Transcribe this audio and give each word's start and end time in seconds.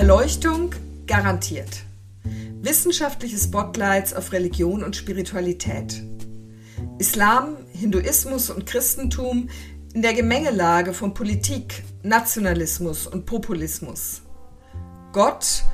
Erleuchtung 0.00 0.74
garantiert. 1.06 1.82
Wissenschaftliche 2.62 3.36
Spotlights 3.36 4.14
auf 4.14 4.32
Religion 4.32 4.82
und 4.82 4.96
Spiritualität. 4.96 6.02
Islam, 6.98 7.58
Hinduismus 7.74 8.48
und 8.48 8.64
Christentum 8.64 9.50
in 9.92 10.00
der 10.00 10.14
Gemengelage 10.14 10.94
von 10.94 11.12
Politik, 11.12 11.82
Nationalismus 12.02 13.06
und 13.06 13.26
Populismus. 13.26 14.22
Gott, 15.12 15.64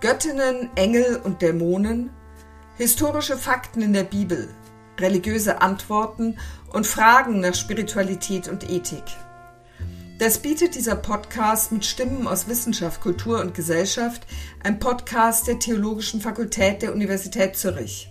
Göttinnen, 0.00 0.70
Engel 0.76 1.20
und 1.24 1.42
Dämonen, 1.42 2.10
historische 2.76 3.36
Fakten 3.36 3.82
in 3.82 3.92
der 3.92 4.04
Bibel, 4.04 4.50
religiöse 5.00 5.62
Antworten 5.62 6.38
und 6.72 6.86
Fragen 6.86 7.40
nach 7.40 7.56
Spiritualität 7.56 8.46
und 8.46 8.70
Ethik. 8.70 9.02
Das 10.16 10.38
bietet 10.38 10.76
dieser 10.76 10.94
Podcast 10.94 11.72
mit 11.72 11.84
Stimmen 11.84 12.28
aus 12.28 12.46
Wissenschaft, 12.46 13.00
Kultur 13.00 13.40
und 13.40 13.52
Gesellschaft, 13.52 14.24
ein 14.62 14.78
Podcast 14.78 15.48
der 15.48 15.58
Theologischen 15.58 16.20
Fakultät 16.20 16.82
der 16.82 16.94
Universität 16.94 17.56
Zürich. 17.56 18.08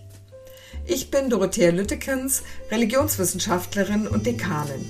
Ich 0.85 1.11
bin 1.11 1.29
Dorothea 1.29 1.71
Lüttekens, 1.71 2.43
Religionswissenschaftlerin 2.69 4.09
und 4.09 4.25
Dekanin. 4.25 4.85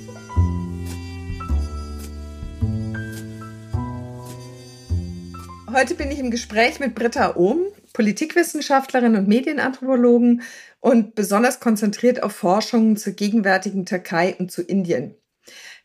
Heute 5.71 5.93
bin 5.93 6.09
ich 6.09 6.17
im 6.17 6.31
Gespräch 6.31 6.79
mit 6.79 6.95
Britta 6.95 7.35
Ohm, 7.35 7.67
Politikwissenschaftlerin 7.93 9.15
und 9.15 9.27
Medienanthropologin 9.27 10.41
und 10.79 11.13
besonders 11.13 11.59
konzentriert 11.59 12.23
auf 12.23 12.31
Forschungen 12.31 12.97
zur 12.97 13.13
gegenwärtigen 13.13 13.85
Türkei 13.85 14.35
und 14.39 14.51
zu 14.51 14.63
Indien. 14.63 15.13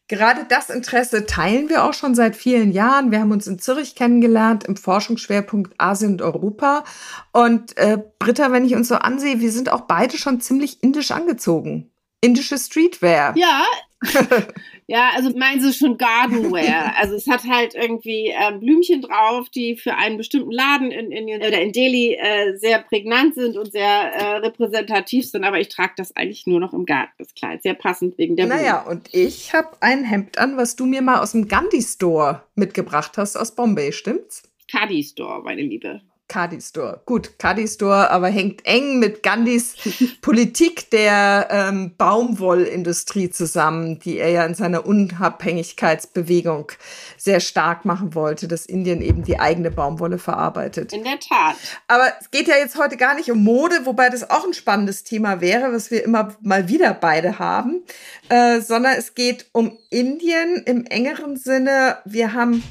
Gerade 0.08 0.46
das 0.48 0.70
Interesse 0.70 1.26
teilen 1.26 1.68
wir 1.68 1.84
auch 1.84 1.92
schon 1.92 2.14
seit 2.14 2.34
vielen 2.34 2.72
Jahren. 2.72 3.10
Wir 3.10 3.20
haben 3.20 3.30
uns 3.30 3.46
in 3.46 3.58
Zürich 3.58 3.94
kennengelernt 3.94 4.64
im 4.64 4.76
Forschungsschwerpunkt 4.76 5.74
Asien 5.78 6.12
und 6.12 6.22
Europa. 6.22 6.84
Und 7.32 7.76
äh, 7.76 7.98
Britta, 8.18 8.50
wenn 8.50 8.64
ich 8.64 8.74
uns 8.74 8.88
so 8.88 8.94
ansehe, 8.94 9.40
wir 9.40 9.52
sind 9.52 9.70
auch 9.70 9.82
beide 9.82 10.16
schon 10.16 10.40
ziemlich 10.40 10.82
indisch 10.82 11.10
angezogen. 11.10 11.90
Indische 12.22 12.58
Streetwear. 12.58 13.36
Ja, 13.36 13.64
ja, 14.90 15.10
also 15.14 15.30
meinen 15.36 15.60
Sie 15.60 15.72
schon 15.74 15.98
Gardenwear. 15.98 16.94
Also 16.98 17.14
es 17.14 17.26
hat 17.26 17.44
halt 17.44 17.74
irgendwie 17.74 18.32
ähm, 18.34 18.60
Blümchen 18.60 19.02
drauf, 19.02 19.48
die 19.50 19.76
für 19.76 19.94
einen 19.94 20.16
bestimmten 20.16 20.50
Laden 20.50 20.90
in 20.90 21.12
Indien 21.12 21.42
oder 21.42 21.60
in 21.60 21.72
Delhi 21.72 22.14
äh, 22.14 22.56
sehr 22.56 22.80
prägnant 22.80 23.34
sind 23.34 23.56
und 23.56 23.70
sehr 23.70 23.86
äh, 23.86 24.36
repräsentativ 24.38 25.28
sind. 25.28 25.44
Aber 25.44 25.60
ich 25.60 25.68
trage 25.68 25.92
das 25.96 26.16
eigentlich 26.16 26.46
nur 26.46 26.58
noch 26.58 26.72
im 26.72 26.86
Garten, 26.86 27.12
das 27.18 27.34
Kleid. 27.34 27.62
Sehr 27.62 27.74
passend 27.74 28.16
wegen 28.16 28.34
der 28.36 28.46
Blumen. 28.46 28.62
Naja, 28.62 28.80
und 28.80 29.08
ich 29.12 29.52
habe 29.52 29.76
ein 29.80 30.04
Hemd 30.04 30.38
an, 30.38 30.56
was 30.56 30.74
du 30.74 30.86
mir 30.86 31.02
mal 31.02 31.20
aus 31.20 31.32
dem 31.32 31.46
Gandhi 31.46 31.82
Store 31.82 32.42
mitgebracht 32.54 33.18
hast 33.18 33.36
aus 33.36 33.54
Bombay, 33.54 33.92
stimmt's? 33.92 34.42
Kadi 34.70 35.04
Store, 35.04 35.42
meine 35.42 35.62
Liebe. 35.62 36.00
Kadi 36.28 36.60
Store. 36.60 37.00
Gut, 37.06 37.38
Kadi 37.38 37.66
Store, 37.66 38.10
aber 38.10 38.28
hängt 38.28 38.66
eng 38.66 38.98
mit 38.98 39.22
Gandhis 39.22 39.76
Politik 40.20 40.90
der 40.90 41.48
ähm, 41.50 41.94
Baumwollindustrie 41.96 43.30
zusammen, 43.30 43.98
die 43.98 44.18
er 44.18 44.28
ja 44.28 44.44
in 44.44 44.54
seiner 44.54 44.86
Unabhängigkeitsbewegung 44.86 46.70
sehr 47.16 47.40
stark 47.40 47.86
machen 47.86 48.14
wollte, 48.14 48.46
dass 48.46 48.66
Indien 48.66 49.00
eben 49.00 49.24
die 49.24 49.40
eigene 49.40 49.70
Baumwolle 49.70 50.18
verarbeitet. 50.18 50.92
In 50.92 51.04
der 51.04 51.18
Tat. 51.18 51.56
Aber 51.88 52.12
es 52.20 52.30
geht 52.30 52.46
ja 52.46 52.56
jetzt 52.56 52.78
heute 52.78 52.98
gar 52.98 53.14
nicht 53.14 53.30
um 53.30 53.42
Mode, 53.42 53.80
wobei 53.84 54.10
das 54.10 54.28
auch 54.28 54.44
ein 54.44 54.54
spannendes 54.54 55.04
Thema 55.04 55.40
wäre, 55.40 55.72
was 55.72 55.90
wir 55.90 56.04
immer 56.04 56.36
mal 56.42 56.68
wieder 56.68 56.92
beide 56.92 57.38
haben, 57.38 57.82
äh, 58.28 58.60
sondern 58.60 58.96
es 58.98 59.14
geht 59.14 59.46
um 59.52 59.78
Indien 59.88 60.62
im 60.66 60.84
engeren 60.84 61.36
Sinne. 61.38 61.98
Wir 62.04 62.34
haben 62.34 62.62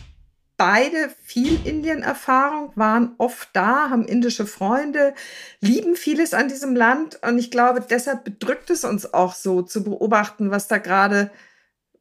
beide 0.58 1.10
viel 1.24 1.60
Indien-Erfahrung, 1.66 2.72
waren 2.76 3.14
oft 3.18 3.50
da, 3.54 3.90
haben 3.90 4.06
indische 4.06 4.46
Freunde, 4.46 5.14
lieben 5.62 5.96
vieles 5.96 6.34
an 6.34 6.48
diesem 6.48 6.76
Land. 6.76 7.20
Und 7.24 7.38
ich 7.38 7.52
glaube, 7.52 7.86
deshalb 7.88 8.24
bedrückt 8.24 8.70
es 8.70 8.84
uns 8.84 9.14
auch 9.14 9.34
so 9.34 9.62
zu 9.62 9.84
beobachten, 9.84 10.52
was 10.52 10.68
da 10.68 10.80
gerade 10.80 11.32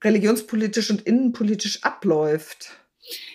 religionspolitisch 0.03 0.91
und 0.91 1.03
innenpolitisch 1.03 1.85
abläuft. 1.85 2.71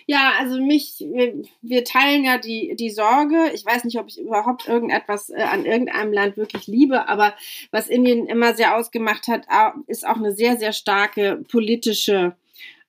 Ja, 0.06 0.32
also 0.38 0.60
mich, 0.60 0.96
wir, 0.98 1.42
wir, 1.62 1.84
teilen 1.84 2.24
ja 2.24 2.36
die, 2.36 2.74
die 2.76 2.90
Sorge. 2.90 3.50
Ich 3.54 3.64
weiß 3.64 3.84
nicht, 3.84 3.98
ob 3.98 4.08
ich 4.08 4.20
überhaupt 4.20 4.68
irgendetwas 4.68 5.30
äh, 5.30 5.42
an 5.42 5.64
irgendeinem 5.64 6.12
Land 6.12 6.36
wirklich 6.36 6.66
liebe, 6.66 7.08
aber 7.08 7.34
was 7.70 7.88
Indien 7.88 8.26
immer 8.26 8.54
sehr 8.54 8.76
ausgemacht 8.76 9.28
hat, 9.28 9.46
ist 9.86 10.06
auch 10.06 10.16
eine 10.16 10.34
sehr, 10.34 10.58
sehr 10.58 10.72
starke 10.72 11.42
politische 11.48 12.36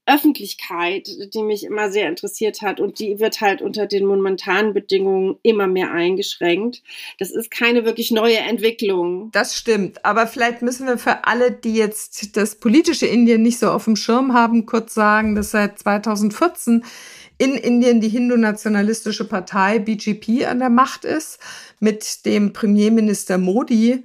Öffentlichkeit, 0.06 1.08
die 1.34 1.44
mich 1.44 1.64
immer 1.64 1.90
sehr 1.90 2.10
interessiert 2.10 2.62
hat 2.62 2.80
und 2.82 3.00
die 3.00 3.20
wird 3.20 3.40
halt 3.40 3.62
unter 3.62 3.86
den 3.86 4.06
momentanen 4.06 4.74
Bedingungen 4.74 5.38
immer 5.44 5.68
mehr 5.68 5.92
eingeschränkt. 5.92 6.84
Das 7.20 7.32
ist 7.32 7.50
keine 7.50 7.86
wirklich 7.86 8.12
neue 8.12 8.38
Entwicklung. 8.38 9.30
Das 9.32 9.56
stimmt, 9.56 10.04
aber 10.06 10.28
vielleicht 10.28 10.62
müssen 10.62 10.88
wir 10.88 10.98
für 10.98 11.26
alle, 11.26 11.52
die 11.52 11.76
jetzt 11.76 12.36
das 12.36 12.56
politische 12.56 13.06
Indien 13.06 13.42
nicht 13.44 13.60
so 13.60 13.70
auf 13.70 13.86
dem 13.86 13.96
Schirm 13.96 14.34
haben, 14.34 14.66
kurz 14.66 14.94
sagen, 14.94 15.36
dass 15.36 15.52
seit 15.52 15.80
2014 15.80 16.84
in 17.38 17.56
Indien 17.56 18.02
die 18.02 18.10
hindu-nationalistische 18.10 19.28
Partei 19.28 19.80
BJP 19.80 20.46
an 20.46 20.60
der 20.60 20.70
Macht 20.70 21.06
ist 21.06 21.40
mit 21.80 22.26
dem 22.26 22.54
Premierminister 22.54 23.38
Modi 23.38 24.04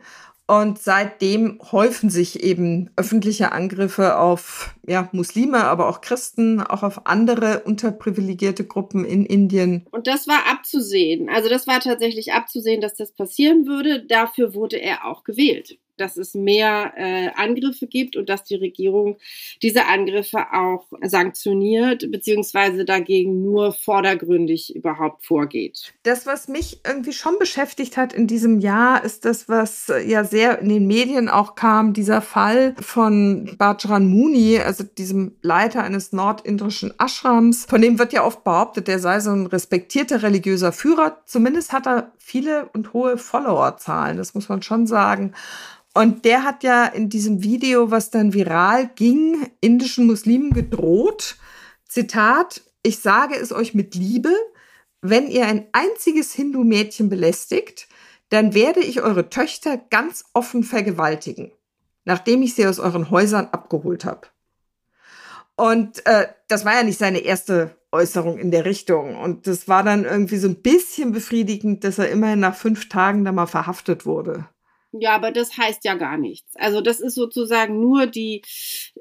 und 0.49 0.79
seitdem 0.79 1.61
häufen 1.73 2.09
sich 2.09 2.43
eben 2.43 2.91
öffentliche 2.97 3.53
Angriffe 3.53 4.17
auf 4.17 4.75
ja, 4.87 5.09
Muslime, 5.13 5.65
aber 5.65 5.89
auch 5.89 6.01
Christen, 6.01 6.63
auch 6.63 6.83
auf 6.83 7.07
andere 7.07 7.61
unterprivilegierte 7.61 8.65
Gruppen 8.65 9.05
in 9.05 9.27
Indien. 9.27 9.87
Und 9.91 10.07
das 10.07 10.27
war 10.27 10.47
abzusehen. 10.51 11.29
Also 11.29 11.51
das 11.51 11.67
war 11.67 11.81
tatsächlich 11.81 12.33
abzusehen, 12.33 12.81
dass 12.81 12.95
das 12.95 13.13
passieren 13.13 13.67
würde. 13.67 14.07
Dafür 14.07 14.55
wurde 14.55 14.81
er 14.81 15.05
auch 15.05 15.23
gewählt 15.23 15.79
dass 16.01 16.17
es 16.17 16.35
mehr 16.35 16.93
äh, 16.97 17.31
Angriffe 17.37 17.87
gibt 17.87 18.17
und 18.17 18.29
dass 18.29 18.45
die 18.45 18.57
Regierung 18.57 19.19
diese 19.63 19.87
Angriffe 19.87 20.47
auch 20.53 20.87
sanktioniert, 21.03 22.11
beziehungsweise 22.11 22.85
dagegen 22.85 23.43
nur 23.43 23.73
vordergründig 23.73 24.75
überhaupt 24.75 25.25
vorgeht. 25.25 25.93
Das, 26.03 26.27
was 26.27 26.49
mich 26.49 26.81
irgendwie 26.87 27.13
schon 27.13 27.39
beschäftigt 27.39 27.97
hat 27.97 28.13
in 28.13 28.27
diesem 28.27 28.61
Jahr, 28.61 29.05
ist 29.05 29.25
das, 29.25 29.49
was 29.49 29.93
ja 30.07 30.25
sehr 30.25 30.61
in 30.61 30.69
den 30.69 30.87
Medien 30.87 31.29
auch 31.29 31.55
kam, 31.55 31.93
dieser 31.93 32.23
Fall 32.23 32.75
von 32.81 33.57
Bajran 33.59 34.09
Muni, 34.09 34.59
also 34.59 34.85
diesem 34.85 35.37
Leiter 35.43 35.83
eines 35.83 36.13
nordindischen 36.13 36.93
Ashrams. 36.99 37.67
Von 37.67 37.83
dem 37.83 37.99
wird 37.99 38.13
ja 38.13 38.25
oft 38.25 38.45
behauptet, 38.45 38.89
der 38.89 38.99
sei 38.99 39.21
so 39.21 39.31
ein 39.31 39.47
respektierter 39.47 40.23
religiöser 40.23 40.73
Führer. 40.73 41.19
Zumindest 41.27 41.73
hat 41.73 41.87
er 41.87 42.13
viele 42.19 42.69
und 42.75 42.93
hohe 42.93 43.19
Followerzahlen, 43.19 44.17
das 44.17 44.35
muss 44.35 44.49
man 44.49 44.63
schon 44.63 44.87
sagen. 44.87 45.35
Und 45.95 46.25
der 46.25 46.45
hat 46.45 46.63
ja 46.63 46.87
in 46.87 47.09
diesem 47.09 47.43
Video, 47.43 47.91
was 47.91 48.11
dann 48.11 48.35
viral 48.35 48.91
ging, 48.95 49.51
indischen 49.61 50.07
Muslimen 50.07 50.53
gedroht. 50.53 51.37
Zitat, 51.89 52.63
ich 52.83 53.01
sage 53.01 53.35
es 53.35 53.53
euch 53.53 53.75
mit 53.75 53.95
Liebe, 53.95 54.33
wenn 55.01 55.29
ihr 55.29 55.47
ein 55.47 55.67
einziges 55.73 56.33
Hindu-Mädchen 56.33 57.09
belästigt, 57.09 57.89
dann 58.29 58.55
werde 58.55 58.81
ich 58.81 59.01
eure 59.01 59.31
Töchter 59.31 59.77
ganz 59.77 60.25
offen 60.35 60.63
vergewaltigen, 60.63 61.53
nachdem 62.05 62.43
ich 62.43 62.55
sie 62.55 62.67
aus 62.67 62.79
euren 62.79 63.11
Häusern 63.11 63.49
abgeholt 63.53 64.05
habe. 64.05 64.29
Und 65.57 66.07
äh, 66.07 66.29
das 66.47 66.65
war 66.65 66.75
ja 66.75 66.83
nicht 66.85 66.99
seine 66.99 67.19
erste 67.19 67.77
Äußerung 67.91 68.39
in 68.39 68.51
der 68.51 68.65
Richtung. 68.65 69.17
Und 69.17 69.47
das 69.47 69.67
war 69.67 69.83
dann 69.83 70.05
irgendwie 70.05 70.37
so 70.37 70.49
ein 70.49 70.63
bisschen 70.63 71.13
befriedigend, 71.13 71.83
dass 71.85 71.99
er 71.99 72.11
immerhin 72.11 72.41
nach 72.41 72.55
fünf 72.55 72.89
Tagen 72.89 73.25
da 73.25 73.33
mal 73.33 73.47
verhaftet 73.47 74.07
wurde. 74.07 74.47
Ja, 74.93 75.15
aber 75.15 75.33
das 75.33 75.57
heißt 75.59 75.85
ja 75.85 75.95
gar 75.95 76.17
nichts. 76.17 76.57
Also 76.57 76.81
das 76.81 77.01
ist 77.01 77.15
sozusagen 77.15 77.79
nur 77.79 78.07
die, 78.07 78.43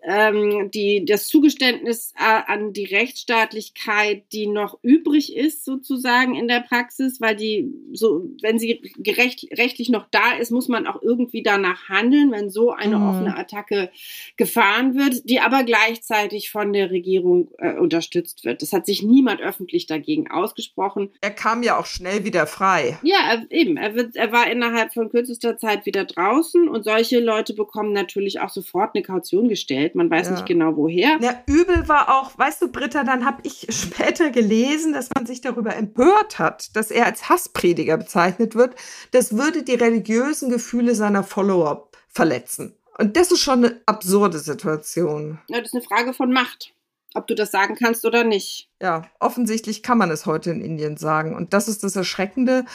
ähm, 0.04 0.70
die, 0.72 1.06
das 1.06 1.28
Zugeständnis 1.28 2.14
äh, 2.18 2.42
an 2.46 2.74
die 2.74 2.86
Rechtsstaatlichkeit, 2.86 4.26
die 4.34 4.48
noch 4.48 4.80
übrig 4.82 5.36
ist 5.36 5.64
sozusagen 5.64 6.36
in 6.36 6.50
der 6.50 6.60
Praxis, 6.60 7.22
weil 7.22 7.38
die 7.38 7.74
so, 7.94 8.30
wenn 8.42 8.60
sie 8.60 8.82
gerecht, 8.98 9.48
rechtlich 9.58 9.88
noch 9.88 10.08
da 10.12 10.34
ist, 10.34 10.52
muss 10.52 10.68
man 10.68 10.88
auch 10.88 11.02
irgendwie 11.02 11.42
danach 11.42 11.88
handeln, 11.88 12.32
wenn 12.32 12.50
so 12.50 12.72
eine 12.72 12.98
mhm. 12.98 13.08
offene 13.08 13.38
Attacke 13.38 13.90
gefahren 14.36 14.96
wird, 14.96 15.30
die 15.30 15.40
aber 15.40 15.64
gleichzeitig 15.64 16.50
von 16.50 16.74
der 16.74 16.92
Regierung 16.92 17.50
äh, 17.60 17.74
unterstützt 17.78 18.44
wird. 18.44 18.62
Das 18.62 18.74
hat 18.74 18.86
sich 18.86 19.04
niemand 19.04 19.40
öffentlich 19.40 19.86
dagegen 19.86 20.30
ausgesprochen. 20.30 21.12
Er 21.22 21.32
kam 21.32 21.64
ja 21.64 21.80
auch 21.80 21.86
schnell 21.86 22.26
wieder 22.26 22.46
frei. 22.46 22.98
Ja, 23.04 23.42
eben. 23.50 23.78
Er, 23.78 23.96
wird, 23.96 24.18
er 24.18 24.34
war 24.34 24.52
innerhalb 24.52 24.94
von 24.94 25.10
kürzester 25.10 25.58
Zeit 25.58 25.77
wieder 25.86 26.06
draußen 26.06 26.68
und 26.68 26.84
solche 26.84 27.20
Leute 27.20 27.54
bekommen 27.54 27.94
natürlich 27.94 28.40
auch 28.40 28.50
sofort 28.50 28.96
eine 28.96 29.04
Kaution 29.04 29.50
gestellt. 29.50 29.96
Man 29.96 30.10
weiß 30.10 30.28
ja. 30.28 30.34
nicht 30.34 30.46
genau 30.46 30.76
woher. 30.76 31.18
Ja, 31.22 31.44
übel 31.46 31.88
war 31.88 32.18
auch, 32.18 32.38
weißt 32.38 32.62
du, 32.62 32.72
Britta, 32.72 33.04
dann 33.04 33.26
habe 33.26 33.42
ich 33.44 33.68
später 33.70 34.30
gelesen, 34.30 34.94
dass 34.94 35.10
man 35.14 35.26
sich 35.26 35.42
darüber 35.42 35.76
empört 35.76 36.40
hat, 36.40 36.76
dass 36.76 36.92
er 36.92 37.06
als 37.06 37.30
Hassprediger 37.30 37.98
bezeichnet 37.98 38.56
wird. 38.56 38.76
Das 39.12 39.38
würde 39.38 39.64
die 39.64 39.76
religiösen 39.76 40.50
Gefühle 40.50 40.96
seiner 40.96 41.24
Follower 41.24 41.90
verletzen. 42.08 42.76
Und 42.98 43.16
das 43.16 43.32
ist 43.32 43.42
schon 43.42 43.64
eine 43.64 43.82
absurde 43.86 44.40
Situation. 44.40 45.40
Ja, 45.48 45.60
das 45.60 45.68
ist 45.68 45.76
eine 45.76 45.84
Frage 45.84 46.14
von 46.14 46.32
Macht. 46.32 46.74
ob 47.14 47.26
du 47.28 47.36
das 47.36 47.52
sagen 47.52 47.76
kannst 47.76 48.06
oder 48.06 48.24
nicht. 48.24 48.70
Ja, 48.82 49.04
offensichtlich 49.20 49.82
kann 49.82 49.98
man 49.98 50.12
es 50.12 50.26
heute 50.26 50.52
in 50.52 50.62
Indien 50.62 50.98
sagen. 50.98 51.36
Und 51.36 51.54
das 51.54 51.68
ist 51.68 51.84
das 51.84 51.96
Erschreckende. 51.96 52.66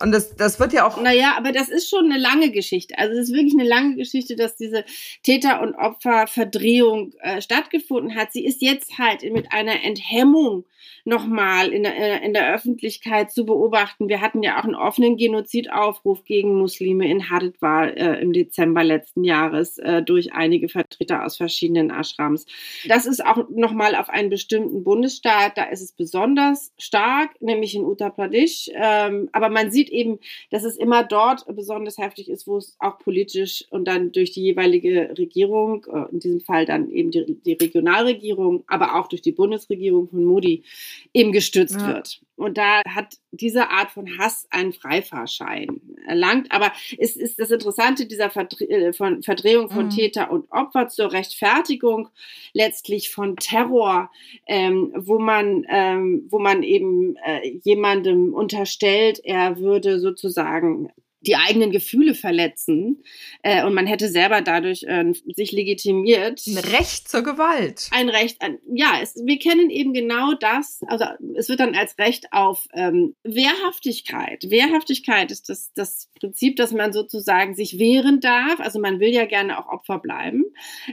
Und 0.00 0.12
das, 0.12 0.36
das 0.36 0.60
wird 0.60 0.72
ja 0.72 0.86
auch. 0.86 1.00
Naja, 1.00 1.34
aber 1.36 1.52
das 1.52 1.68
ist 1.68 1.88
schon 1.88 2.10
eine 2.10 2.20
lange 2.20 2.50
Geschichte. 2.50 2.98
Also 2.98 3.14
es 3.14 3.28
ist 3.28 3.34
wirklich 3.34 3.54
eine 3.54 3.68
lange 3.68 3.96
Geschichte, 3.96 4.36
dass 4.36 4.56
diese 4.56 4.84
Täter- 5.22 5.62
und 5.62 5.74
Opferverdrehung 5.74 7.14
äh, 7.20 7.40
stattgefunden 7.40 8.14
hat. 8.14 8.32
Sie 8.32 8.44
ist 8.44 8.60
jetzt 8.60 8.98
halt 8.98 9.22
mit 9.32 9.52
einer 9.52 9.82
Enthemmung 9.82 10.64
nochmal 11.06 11.68
in 11.68 11.84
der, 11.84 11.96
äh, 11.96 12.26
in 12.26 12.34
der 12.34 12.52
Öffentlichkeit 12.52 13.30
zu 13.30 13.46
beobachten. 13.46 14.08
Wir 14.08 14.20
hatten 14.20 14.42
ja 14.42 14.58
auch 14.58 14.64
einen 14.64 14.74
offenen 14.74 15.16
Genozidaufruf 15.16 16.24
gegen 16.24 16.58
Muslime 16.58 17.08
in 17.08 17.30
Haridwar 17.30 17.96
äh, 17.96 18.20
im 18.20 18.32
Dezember 18.32 18.82
letzten 18.82 19.22
Jahres 19.22 19.78
äh, 19.78 20.02
durch 20.02 20.32
einige 20.32 20.68
Vertreter 20.68 21.24
aus 21.24 21.36
verschiedenen 21.36 21.90
Ashrams. 21.90 22.46
Das 22.88 23.06
ist 23.06 23.24
auch 23.24 23.48
nochmal 23.48 23.94
auf 23.94 24.10
einen 24.10 24.30
bestimmten 24.30 24.82
Bundesstaat, 24.82 25.56
da 25.56 25.64
ist 25.64 25.80
es 25.80 25.92
besonders 25.92 26.72
stark, 26.76 27.40
nämlich 27.40 27.76
in 27.76 27.84
Uttar 27.84 28.10
Pradesh. 28.10 28.68
Ähm, 28.74 29.28
aber 29.32 29.48
man 29.48 29.70
sieht 29.70 29.90
eben, 29.90 30.18
dass 30.50 30.64
es 30.64 30.76
immer 30.76 31.04
dort 31.04 31.44
besonders 31.54 31.98
heftig 31.98 32.28
ist, 32.28 32.48
wo 32.48 32.56
es 32.56 32.76
auch 32.80 32.98
politisch 32.98 33.64
und 33.70 33.86
dann 33.86 34.10
durch 34.10 34.32
die 34.32 34.42
jeweilige 34.42 35.14
Regierung, 35.16 35.86
äh, 35.92 36.10
in 36.10 36.18
diesem 36.18 36.40
Fall 36.40 36.66
dann 36.66 36.90
eben 36.90 37.12
die, 37.12 37.38
die 37.44 37.52
Regionalregierung, 37.52 38.64
aber 38.66 38.96
auch 38.96 39.06
durch 39.06 39.22
die 39.22 39.32
Bundesregierung 39.32 40.08
von 40.08 40.24
Modi, 40.24 40.64
eben 41.12 41.32
gestützt 41.32 41.80
ja. 41.80 41.88
wird. 41.88 42.20
Und 42.36 42.58
da 42.58 42.82
hat 42.86 43.14
diese 43.30 43.70
Art 43.70 43.90
von 43.90 44.18
Hass 44.18 44.46
einen 44.50 44.74
Freifahrschein 44.74 45.80
erlangt. 46.06 46.52
Aber 46.52 46.70
es 46.98 47.16
ist 47.16 47.38
das 47.38 47.50
Interessante 47.50 48.06
dieser 48.06 48.28
Verdre 48.28 48.64
äh, 48.68 48.92
von 48.92 49.22
Verdrehung 49.22 49.70
von 49.70 49.86
mhm. 49.86 49.90
Täter 49.90 50.30
und 50.30 50.50
Opfer 50.50 50.88
zur 50.88 51.12
Rechtfertigung 51.12 52.08
letztlich 52.52 53.10
von 53.10 53.36
Terror, 53.36 54.10
ähm, 54.46 54.92
wo 54.96 55.18
man, 55.18 55.64
ähm, 55.70 56.26
wo 56.28 56.38
man 56.38 56.62
eben 56.62 57.16
äh, 57.24 57.58
jemandem 57.64 58.34
unterstellt, 58.34 59.20
er 59.24 59.58
würde 59.58 59.98
sozusagen 59.98 60.90
die 61.26 61.36
eigenen 61.36 61.70
Gefühle 61.70 62.14
verletzen 62.14 63.02
äh, 63.42 63.64
und 63.64 63.74
man 63.74 63.86
hätte 63.86 64.08
selber 64.08 64.40
dadurch 64.40 64.84
äh, 64.84 65.12
sich 65.34 65.52
legitimiert. 65.52 66.42
Ein 66.46 66.58
Recht 66.58 67.08
zur 67.08 67.22
Gewalt. 67.22 67.88
Ein 67.90 68.08
Recht, 68.08 68.42
an, 68.42 68.58
ja, 68.72 68.98
es, 69.02 69.14
wir 69.16 69.38
kennen 69.38 69.70
eben 69.70 69.92
genau 69.92 70.34
das, 70.34 70.80
also 70.86 71.04
es 71.36 71.48
wird 71.48 71.60
dann 71.60 71.74
als 71.74 71.98
Recht 71.98 72.32
auf 72.32 72.66
ähm, 72.72 73.14
Wehrhaftigkeit. 73.24 74.44
Wehrhaftigkeit 74.48 75.30
ist 75.30 75.48
das, 75.48 75.72
das 75.74 76.10
Prinzip, 76.18 76.56
dass 76.56 76.72
man 76.72 76.92
sozusagen 76.92 77.54
sich 77.54 77.78
wehren 77.78 78.20
darf. 78.20 78.60
Also 78.60 78.80
man 78.80 79.00
will 79.00 79.10
ja 79.10 79.26
gerne 79.26 79.58
auch 79.58 79.68
Opfer 79.68 79.98
bleiben, 79.98 80.44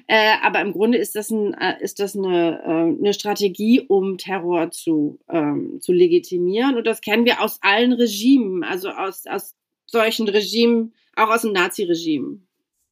äh, 0.07 0.33
aber 0.41 0.61
im 0.61 0.73
Grunde 0.73 0.97
ist 0.97 1.15
das, 1.15 1.29
ein, 1.29 1.53
äh, 1.53 1.81
ist 1.81 1.99
das 1.99 2.15
eine, 2.15 2.61
äh, 2.63 2.99
eine 2.99 3.13
Strategie, 3.13 3.81
um 3.81 4.17
Terror 4.17 4.71
zu, 4.71 5.19
ähm, 5.29 5.79
zu 5.81 5.93
legitimieren. 5.93 6.75
Und 6.75 6.87
das 6.87 7.01
kennen 7.01 7.25
wir 7.25 7.41
aus 7.41 7.59
allen 7.61 7.93
Regimen, 7.93 8.63
also 8.63 8.89
aus, 8.89 9.25
aus 9.25 9.55
solchen 9.85 10.27
Regimen, 10.27 10.93
auch 11.15 11.29
aus 11.29 11.41
dem 11.41 11.53
Nazi-Regime. 11.53 12.39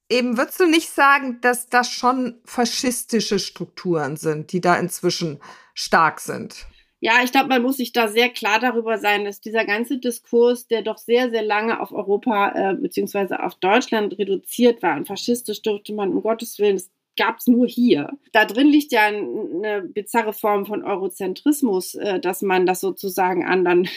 Eben 0.10 0.38
würdest 0.38 0.60
du 0.60 0.66
nicht 0.66 0.90
sagen, 0.90 1.40
dass 1.42 1.68
das 1.68 1.90
schon 1.90 2.42
faschistische 2.44 3.40
Strukturen 3.40 4.18
sind, 4.18 4.52
die 4.52 4.60
da 4.60 4.78
inzwischen 4.78 5.40
stark 5.74 6.20
sind? 6.20 6.68
Ja, 7.00 7.24
ich 7.24 7.32
glaube, 7.32 7.50
man 7.50 7.64
muss 7.64 7.78
sich 7.78 7.94
da 7.94 8.10
sehr 8.10 8.30
klar 8.30 8.60
darüber 8.60 9.00
sein, 9.00 9.26
dass 9.26 9.42
dieser 9.42 9.66
ganze 9.66 9.98
Diskurs, 9.98 10.68
der 10.68 10.84
doch 10.84 11.00
sehr, 11.00 11.32
sehr 11.32 11.42
lange 11.42 11.80
auf 11.80 11.92
Europa 11.92 12.52
äh, 12.52 12.76
bzw. 12.76 13.36
auf 13.36 13.56
Deutschland 13.56 14.20
reduziert 14.20 14.84
war, 14.84 14.98
und 14.98 15.08
faschistisch 15.08 15.64
dürfte 15.64 15.94
man 15.94 16.12
um 16.14 16.22
Gottes 16.22 16.60
Willen, 16.60 16.76
das 16.76 16.92
gab 17.22 17.38
es 17.38 17.46
nur 17.46 17.68
hier. 17.68 18.10
Da 18.32 18.46
drin 18.46 18.68
liegt 18.68 18.92
ja 18.92 19.04
eine 19.04 19.84
bizarre 19.84 20.34
Form 20.34 20.66
von 20.66 20.84
Eurozentrismus, 20.84 21.94
äh, 21.94 22.20
dass 22.20 22.42
man 22.42 22.66
das 22.66 22.80
sozusagen 22.80 23.46
anderen 23.46 23.88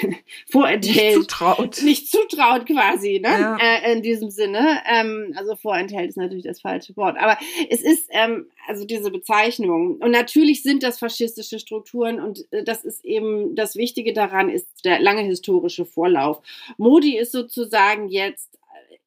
vorenthält. 0.50 1.16
Nicht 1.16 1.30
zutraut. 1.30 1.82
Nicht 1.82 2.10
zutraut 2.10 2.66
quasi, 2.66 3.20
ne? 3.22 3.28
Ja. 3.28 3.56
Äh, 3.56 3.92
in 3.92 4.02
diesem 4.02 4.30
Sinne. 4.30 4.80
Ähm, 4.92 5.32
also 5.36 5.54
vorenthält 5.54 6.08
ist 6.08 6.16
natürlich 6.16 6.42
das 6.42 6.60
falsche 6.60 6.96
Wort. 6.96 7.16
Aber 7.18 7.38
es 7.70 7.82
ist 7.82 8.08
ähm, 8.10 8.46
also 8.66 8.84
diese 8.84 9.12
Bezeichnung. 9.12 9.98
Und 9.98 10.10
natürlich 10.10 10.64
sind 10.64 10.82
das 10.82 10.98
faschistische 10.98 11.60
Strukturen 11.60 12.20
und 12.20 12.44
äh, 12.50 12.64
das 12.64 12.84
ist 12.84 13.04
eben 13.04 13.54
das 13.54 13.76
Wichtige 13.76 14.12
daran 14.12 14.48
ist 14.48 14.66
der 14.84 15.00
lange 15.00 15.22
historische 15.22 15.84
Vorlauf. 15.84 16.42
Modi 16.78 17.16
ist 17.16 17.30
sozusagen 17.30 18.08
jetzt 18.08 18.58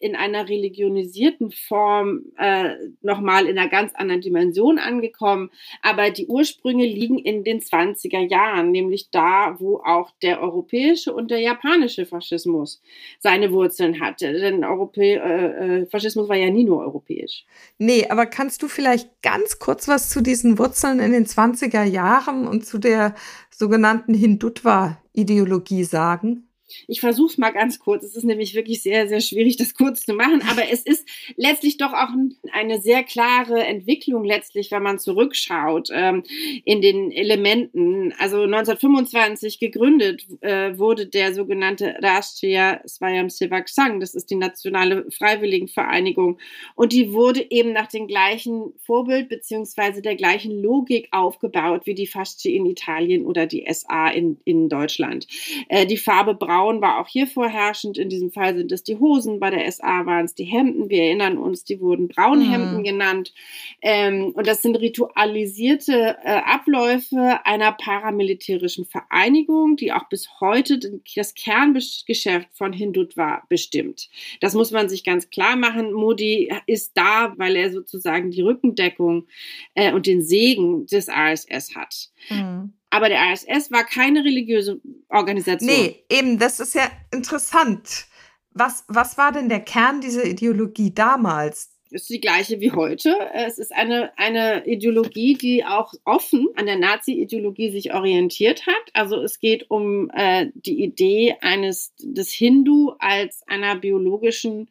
in 0.05 0.15
einer 0.15 0.47
religionisierten 0.47 1.49
Form 1.49 2.25
äh, 2.37 2.75
nochmal 3.01 3.47
in 3.47 3.57
einer 3.57 3.71
ganz 3.71 3.95
anderen 3.95 4.21
Dimension 4.21 4.77
angekommen. 4.77 5.49
Aber 5.81 6.11
die 6.11 6.27
Ursprünge 6.27 6.85
liegen 6.85 7.17
in 7.17 7.43
den 7.43 7.59
20er 7.59 8.19
Jahren, 8.19 8.69
nämlich 8.69 9.09
da, 9.09 9.55
wo 9.57 9.77
auch 9.77 10.11
der 10.21 10.41
europäische 10.41 11.11
und 11.11 11.31
der 11.31 11.39
japanische 11.39 12.05
Faschismus 12.05 12.83
seine 13.19 13.51
Wurzeln 13.51 13.99
hatte. 13.99 14.31
Denn 14.31 14.63
Europä 14.63 15.15
äh, 15.15 15.81
äh 15.81 15.85
Faschismus 15.87 16.29
war 16.29 16.35
ja 16.35 16.51
nie 16.51 16.65
nur 16.65 16.81
europäisch. 16.81 17.43
Nee, 17.79 18.05
aber 18.07 18.27
kannst 18.27 18.61
du 18.61 18.67
vielleicht 18.67 19.09
ganz 19.23 19.57
kurz 19.57 19.87
was 19.87 20.09
zu 20.09 20.21
diesen 20.21 20.59
Wurzeln 20.59 20.99
in 20.99 21.13
den 21.13 21.25
20er 21.25 21.83
Jahren 21.83 22.47
und 22.47 22.63
zu 22.63 22.77
der 22.77 23.15
sogenannten 23.49 24.13
Hindutva-Ideologie 24.13 25.83
sagen? 25.83 26.47
Ich 26.87 26.99
versuche 26.99 27.31
es 27.31 27.37
mal 27.37 27.51
ganz 27.51 27.79
kurz. 27.79 28.03
Es 28.03 28.15
ist 28.15 28.23
nämlich 28.23 28.55
wirklich 28.55 28.81
sehr, 28.81 29.07
sehr 29.07 29.21
schwierig, 29.21 29.57
das 29.57 29.73
kurz 29.73 30.01
zu 30.01 30.13
machen. 30.13 30.41
Aber 30.49 30.69
es 30.69 30.81
ist 30.81 31.07
letztlich 31.35 31.77
doch 31.77 31.93
auch 31.93 32.09
eine 32.51 32.81
sehr 32.81 33.03
klare 33.03 33.63
Entwicklung 33.63 34.23
letztlich, 34.23 34.71
wenn 34.71 34.83
man 34.83 34.99
zurückschaut 34.99 35.89
ähm, 35.93 36.23
in 36.63 36.81
den 36.81 37.11
Elementen. 37.11 38.13
Also 38.17 38.41
1925 38.43 39.59
gegründet 39.59 40.25
äh, 40.41 40.77
wurde 40.77 41.07
der 41.07 41.33
sogenannte 41.33 41.95
Rashtriya 42.01 42.81
Swayam 42.87 43.29
Sevak 43.29 43.69
Sangh. 43.69 43.99
Das 43.99 44.15
ist 44.15 44.29
die 44.31 44.35
nationale 44.35 45.09
Freiwilligenvereinigung. 45.11 46.39
Und 46.75 46.93
die 46.93 47.13
wurde 47.13 47.45
eben 47.49 47.73
nach 47.73 47.87
dem 47.87 48.07
gleichen 48.07 48.73
Vorbild 48.79 49.29
beziehungsweise 49.29 50.01
der 50.01 50.15
gleichen 50.15 50.51
Logik 50.51 51.09
aufgebaut 51.11 51.85
wie 51.85 51.95
die 51.95 52.07
Fasci 52.07 52.55
in 52.55 52.65
Italien 52.65 53.25
oder 53.25 53.45
die 53.45 53.65
SA 53.71 54.09
in, 54.09 54.39
in 54.45 54.69
Deutschland. 54.69 55.27
Äh, 55.69 55.85
die 55.85 55.97
Farbe 55.97 56.33
braun 56.33 56.54
Braun 56.55 56.81
war 56.81 56.99
auch 56.99 57.07
hier 57.07 57.27
vorherrschend. 57.27 57.97
In 57.97 58.09
diesem 58.09 58.31
Fall 58.31 58.55
sind 58.55 58.71
es 58.71 58.83
die 58.83 58.97
Hosen, 58.97 59.39
bei 59.39 59.49
der 59.49 59.69
SA 59.69 60.05
waren 60.05 60.25
es 60.25 60.35
die 60.35 60.45
Hemden. 60.45 60.89
Wir 60.89 61.03
erinnern 61.03 61.37
uns, 61.37 61.65
die 61.65 61.81
wurden 61.81 62.07
Braunhemden 62.07 62.77
mhm. 62.77 62.83
genannt. 62.83 63.33
Ähm, 63.81 64.31
und 64.33 64.47
das 64.47 64.61
sind 64.61 64.77
ritualisierte 64.77 66.17
äh, 66.23 66.41
Abläufe 66.45 67.39
einer 67.43 67.73
paramilitärischen 67.73 68.85
Vereinigung, 68.85 69.75
die 69.75 69.91
auch 69.91 70.07
bis 70.07 70.39
heute 70.39 70.79
das 71.15 71.33
Kerngeschäft 71.33 72.47
von 72.53 72.71
Hindutva 72.71 73.43
bestimmt. 73.49 74.09
Das 74.39 74.53
muss 74.53 74.71
man 74.71 74.87
sich 74.87 75.03
ganz 75.03 75.29
klar 75.29 75.57
machen. 75.57 75.91
Modi 75.91 76.53
ist 76.67 76.93
da, 76.95 77.33
weil 77.37 77.57
er 77.57 77.71
sozusagen 77.71 78.31
die 78.31 78.41
Rückendeckung 78.41 79.27
äh, 79.73 79.91
und 79.91 80.07
den 80.07 80.21
Segen 80.21 80.85
des 80.87 81.09
RSS 81.09 81.75
hat. 81.75 82.09
Mhm. 82.29 82.73
Aber 82.95 83.09
der 83.09 83.19
RSS 83.33 83.71
war 83.71 83.83
keine 83.83 84.23
religiöse 84.23 84.79
Organisation. 85.09 85.69
Nee, 85.69 86.05
eben, 86.09 86.39
das 86.39 86.61
ist 86.61 86.75
ja 86.75 86.89
interessant. 87.11 88.05
Was, 88.51 88.85
was 88.87 89.17
war 89.17 89.33
denn 89.33 89.49
der 89.49 89.59
Kern 89.59 89.99
dieser 89.99 90.23
Ideologie 90.23 90.93
damals? 90.93 91.75
ist 91.95 92.09
die 92.09 92.19
gleiche 92.19 92.59
wie 92.59 92.71
heute. 92.71 93.15
Es 93.33 93.57
ist 93.57 93.73
eine, 93.73 94.11
eine 94.17 94.65
Ideologie, 94.65 95.35
die 95.35 95.63
auch 95.63 95.93
offen 96.03 96.47
an 96.55 96.65
der 96.65 96.77
Nazi-Ideologie 96.77 97.71
sich 97.71 97.93
orientiert 97.93 98.67
hat. 98.67 98.91
Also 98.93 99.21
es 99.21 99.39
geht 99.39 99.69
um 99.69 100.09
äh, 100.13 100.47
die 100.53 100.83
Idee 100.83 101.35
eines 101.41 101.93
des 101.99 102.31
Hindu 102.31 102.93
als 102.99 103.43
einer 103.47 103.75
biologischen 103.77 104.67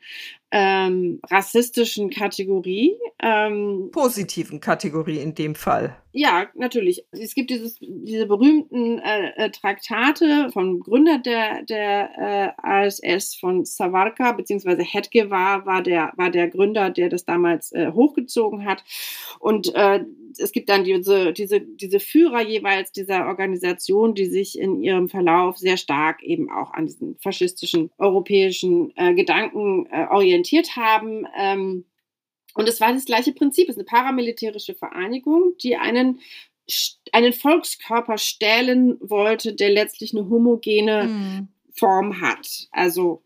ähm, 0.50 1.20
rassistischen 1.30 2.10
Kategorie. 2.10 2.94
Ähm, 3.26 3.88
Positiven 3.90 4.60
Kategorie 4.60 5.16
in 5.16 5.34
dem 5.34 5.54
Fall. 5.54 5.96
Ja, 6.12 6.48
natürlich. 6.54 7.06
Es 7.10 7.34
gibt 7.34 7.48
dieses, 7.48 7.78
diese 7.80 8.26
berühmten 8.26 8.98
äh, 8.98 9.30
äh, 9.36 9.50
Traktate 9.50 10.50
vom 10.52 10.80
Gründer 10.80 11.20
der, 11.20 11.62
der 11.62 12.10
äh, 12.18 12.62
ASS 12.62 13.34
von 13.36 13.64
Savarka, 13.64 14.32
beziehungsweise 14.32 14.82
Hedge 14.82 15.30
war, 15.30 15.64
war, 15.64 15.82
der, 15.82 16.12
war 16.16 16.30
der 16.30 16.48
Gründer, 16.48 16.90
der 16.90 17.08
das 17.08 17.24
damals 17.24 17.72
äh, 17.72 17.92
hochgezogen 17.92 18.66
hat. 18.66 18.84
Und 19.38 19.74
äh, 19.74 20.04
es 20.36 20.52
gibt 20.52 20.68
dann 20.68 20.84
diese, 20.84 21.32
diese, 21.32 21.62
diese 21.62 22.00
Führer 22.00 22.42
jeweils 22.42 22.92
dieser 22.92 23.26
Organisation, 23.26 24.14
die 24.14 24.26
sich 24.26 24.58
in 24.58 24.82
ihrem 24.82 25.08
Verlauf 25.08 25.56
sehr 25.56 25.78
stark 25.78 26.22
eben 26.22 26.50
auch 26.50 26.74
an 26.74 26.84
diesen 26.84 27.16
faschistischen 27.20 27.90
europäischen 27.96 28.92
äh, 28.96 29.14
Gedanken 29.14 29.88
orientiert 30.10 30.76
haben. 30.76 31.26
Ähm, 31.38 31.86
und 32.54 32.68
es 32.68 32.80
war 32.80 32.92
das 32.92 33.04
gleiche 33.04 33.32
Prinzip. 33.32 33.68
Es 33.68 33.76
ist 33.76 33.78
eine 33.78 33.84
paramilitärische 33.84 34.74
Vereinigung, 34.74 35.54
die 35.62 35.76
einen 35.76 36.20
einen 37.12 37.32
Volkskörper 37.32 38.16
stählen 38.16 38.96
wollte, 39.00 39.54
der 39.54 39.70
letztlich 39.70 40.16
eine 40.16 40.28
homogene 40.30 41.04
mhm. 41.04 41.48
Form 41.74 42.20
hat. 42.20 42.68
Also 42.70 43.22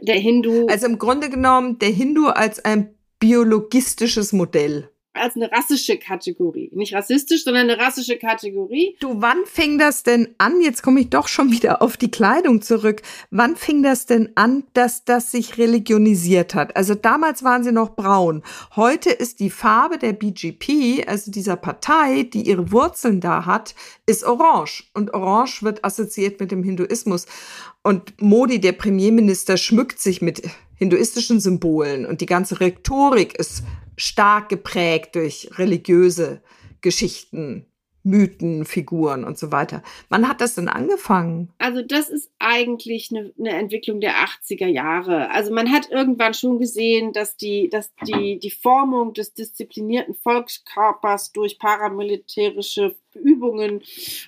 der 0.00 0.16
Hindu. 0.16 0.66
Also 0.66 0.86
im 0.86 0.98
Grunde 0.98 1.30
genommen 1.30 1.78
der 1.78 1.90
Hindu 1.90 2.26
als 2.26 2.64
ein 2.64 2.94
biologistisches 3.20 4.32
Modell. 4.32 4.90
Als 5.14 5.36
eine 5.36 5.50
rassische 5.50 5.96
Kategorie. 5.96 6.70
Nicht 6.72 6.94
rassistisch, 6.94 7.44
sondern 7.44 7.70
eine 7.70 7.80
rassische 7.80 8.18
Kategorie. 8.18 8.96
Du, 9.00 9.20
wann 9.20 9.38
fing 9.46 9.78
das 9.78 10.02
denn 10.02 10.34
an? 10.38 10.60
Jetzt 10.60 10.82
komme 10.82 11.00
ich 11.00 11.10
doch 11.10 11.28
schon 11.28 11.50
wieder 11.50 11.82
auf 11.82 11.96
die 11.96 12.10
Kleidung 12.10 12.62
zurück. 12.62 13.02
Wann 13.30 13.56
fing 13.56 13.82
das 13.82 14.06
denn 14.06 14.30
an, 14.34 14.64
dass 14.74 15.04
das 15.04 15.30
sich 15.30 15.56
religionisiert 15.56 16.54
hat? 16.54 16.76
Also 16.76 16.94
damals 16.94 17.44
waren 17.44 17.62
sie 17.64 17.72
noch 17.72 17.94
braun. 17.94 18.42
Heute 18.74 19.10
ist 19.10 19.40
die 19.40 19.50
Farbe 19.50 19.98
der 19.98 20.12
BGP, 20.12 21.06
also 21.06 21.30
dieser 21.30 21.56
Partei, 21.56 22.24
die 22.24 22.42
ihre 22.42 22.72
Wurzeln 22.72 23.20
da 23.20 23.46
hat, 23.46 23.74
ist 24.06 24.24
orange. 24.24 24.84
Und 24.94 25.14
orange 25.14 25.62
wird 25.62 25.84
assoziiert 25.84 26.40
mit 26.40 26.50
dem 26.50 26.62
Hinduismus. 26.62 27.26
Und 27.82 28.20
Modi, 28.20 28.60
der 28.60 28.72
Premierminister, 28.72 29.56
schmückt 29.56 30.00
sich 30.00 30.22
mit 30.22 30.42
hinduistischen 30.76 31.38
Symbolen 31.40 32.04
und 32.04 32.20
die 32.20 32.26
ganze 32.26 32.60
Rhetorik 32.60 33.38
ist 33.38 33.62
stark 33.96 34.48
geprägt 34.48 35.14
durch 35.14 35.50
religiöse 35.58 36.42
Geschichten, 36.80 37.66
Mythen, 38.04 38.66
Figuren 38.66 39.24
und 39.24 39.38
so 39.38 39.50
weiter. 39.50 39.82
Wann 40.10 40.28
hat 40.28 40.42
das 40.42 40.54
denn 40.54 40.68
angefangen? 40.68 41.50
Also 41.58 41.80
das 41.80 42.10
ist 42.10 42.30
eigentlich 42.38 43.10
eine, 43.10 43.32
eine, 43.38 43.58
Entwicklung 43.58 44.00
der 44.00 44.12
80er 44.16 44.66
Jahre. 44.66 45.30
Also 45.30 45.52
man 45.54 45.72
hat 45.72 45.90
irgendwann 45.90 46.34
schon 46.34 46.58
gesehen, 46.58 47.14
dass 47.14 47.38
die, 47.38 47.70
dass 47.70 47.94
die, 48.06 48.38
die 48.38 48.50
Formung 48.50 49.14
des 49.14 49.32
disziplinierten 49.32 50.14
Volkskörpers 50.14 51.32
durch 51.32 51.58
paramilitärische 51.58 52.94
Übungen 53.14 53.82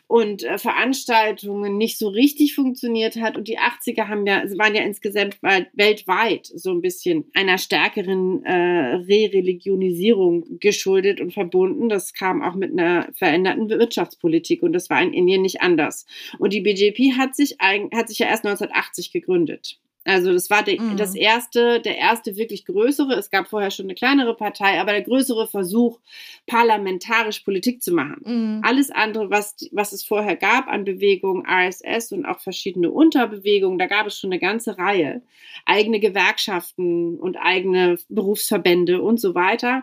und 0.07 0.43
äh, 0.43 0.59
Veranstaltungen 0.59 1.77
nicht 1.77 1.99
so 1.99 2.09
richtig 2.09 2.55
funktioniert 2.55 3.17
hat. 3.17 3.37
Und 3.37 3.49
die 3.49 3.59
80er 3.59 4.09
haben 4.09 4.27
ja, 4.27 4.43
waren 4.57 4.75
ja 4.75 4.83
insgesamt 4.83 5.39
weltweit 5.43 6.47
so 6.47 6.71
ein 6.71 6.81
bisschen 6.81 7.25
einer 7.35 7.59
stärkeren 7.59 8.45
äh, 8.45 8.97
Re-Religionisierung 8.97 10.59
geschuldet 10.61 11.21
und 11.21 11.33
verbunden. 11.33 11.89
Das 11.89 12.13
kam 12.13 12.43
auch 12.43 12.55
mit 12.55 12.73
einer 12.73 13.09
veränderten 13.15 13.69
Wirtschaftspolitik 13.69 14.63
und 14.63 14.73
das 14.73 14.91
war 14.91 15.03
in 15.03 15.13
Indien 15.13 15.43
nicht 15.43 15.61
anders. 15.61 16.07
Und 16.39 16.53
die 16.53 16.61
BJP 16.61 17.17
hat 17.17 17.37
sich, 17.37 17.57
hat 17.61 18.09
sich 18.09 18.19
ja 18.19 18.27
erst 18.27 18.45
1980 18.45 19.13
gegründet. 19.13 19.79
Also 20.07 20.33
das 20.33 20.51
war 20.51 20.63
de, 20.63 20.81
mhm. 20.81 20.97
das 20.97 21.15
erste, 21.15 21.81
der 21.81 21.99
erste 21.99 22.37
wirklich 22.37 22.65
größere. 22.65 23.15
Es 23.15 23.31
gab 23.31 23.49
vorher 23.49 23.73
schon 23.73 23.87
eine 23.87 23.95
kleinere 23.95 24.37
Partei, 24.37 24.81
aber 24.81 24.93
der 24.93 25.03
größere 25.03 25.49
Versuch, 25.49 25.99
parlamentarisch 26.47 27.41
Politik 27.41 27.83
zu 27.83 27.93
machen. 27.93 28.23
Mhm. 28.25 28.61
Alles 28.65 28.91
andere, 28.91 29.31
was, 29.31 29.57
was 29.73 29.93
es 29.93 30.05
vorher 30.05 30.37
gab 30.37 30.69
an 30.69 30.85
Bewegungen, 30.85 31.45
RSS 31.45 32.13
und 32.13 32.25
auch 32.25 32.39
verschiedene 32.41 32.91
Unterbewegungen, 32.91 33.79
da 33.79 33.87
gab 33.87 34.07
es 34.07 34.19
schon 34.19 34.31
eine 34.31 34.41
ganze 34.41 34.79
Reihe. 34.79 35.23
Eigene 35.65 35.99
Gewerkschaften 35.99 37.19
und 37.19 37.37
eigene 37.37 37.99
Berufsverbände 38.09 39.03
und 39.03 39.21
so 39.21 39.35
weiter. 39.35 39.83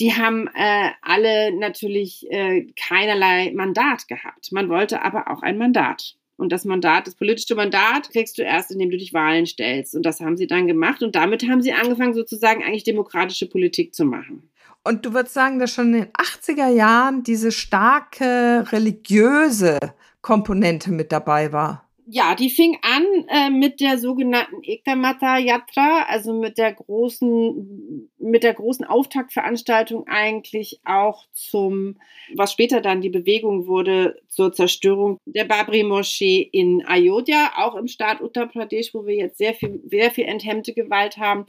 Die 0.00 0.14
haben 0.14 0.48
äh, 0.54 0.90
alle 1.02 1.52
natürlich 1.52 2.26
äh, 2.30 2.66
keinerlei 2.74 3.52
Mandat 3.54 4.08
gehabt. 4.08 4.50
Man 4.50 4.70
wollte 4.70 5.02
aber 5.02 5.30
auch 5.30 5.42
ein 5.42 5.58
Mandat. 5.58 6.16
Und 6.38 6.52
das 6.52 6.64
Mandat, 6.64 7.08
das 7.08 7.16
politische 7.16 7.56
Mandat 7.56 8.10
kriegst 8.10 8.38
du 8.38 8.42
erst, 8.42 8.70
indem 8.70 8.90
du 8.90 8.96
dich 8.96 9.12
Wahlen 9.12 9.44
stellst. 9.44 9.96
Und 9.96 10.06
das 10.06 10.20
haben 10.20 10.36
sie 10.36 10.46
dann 10.46 10.68
gemacht. 10.68 11.02
Und 11.02 11.16
damit 11.16 11.42
haben 11.42 11.62
sie 11.62 11.72
angefangen, 11.72 12.14
sozusagen 12.14 12.62
eigentlich 12.62 12.84
demokratische 12.84 13.48
Politik 13.48 13.92
zu 13.92 14.04
machen. 14.04 14.48
Und 14.84 15.04
du 15.04 15.12
würdest 15.12 15.34
sagen, 15.34 15.58
dass 15.58 15.72
schon 15.72 15.92
in 15.92 16.02
den 16.02 16.12
80er 16.12 16.68
Jahren 16.68 17.24
diese 17.24 17.50
starke 17.50 18.64
religiöse 18.70 19.78
Komponente 20.22 20.92
mit 20.92 21.10
dabei 21.10 21.52
war? 21.52 21.87
Ja, 22.10 22.34
die 22.34 22.48
fing 22.48 22.78
an 22.80 23.04
äh, 23.28 23.50
mit 23.50 23.80
der 23.80 23.98
sogenannten 23.98 24.62
Ekamata 24.62 25.36
Yatra, 25.36 26.06
also 26.08 26.32
mit 26.32 26.56
der 26.56 26.72
großen, 26.72 28.10
mit 28.18 28.42
der 28.44 28.54
großen 28.54 28.86
Auftaktveranstaltung 28.86 30.06
eigentlich 30.06 30.80
auch 30.86 31.26
zum, 31.32 31.96
was 32.34 32.52
später 32.52 32.80
dann 32.80 33.02
die 33.02 33.10
Bewegung 33.10 33.66
wurde, 33.66 34.22
zur 34.28 34.54
Zerstörung 34.54 35.18
der 35.26 35.44
Babri 35.44 35.82
Moschee 35.82 36.40
in 36.40 36.82
Ayodhya, 36.86 37.52
auch 37.56 37.74
im 37.74 37.88
Staat 37.88 38.22
Uttar 38.22 38.46
Pradesh, 38.46 38.94
wo 38.94 39.04
wir 39.04 39.14
jetzt 39.14 39.36
sehr 39.36 39.52
viel, 39.52 39.82
sehr 39.90 40.10
viel 40.10 40.24
enthemmte 40.24 40.72
Gewalt 40.72 41.18
haben. 41.18 41.44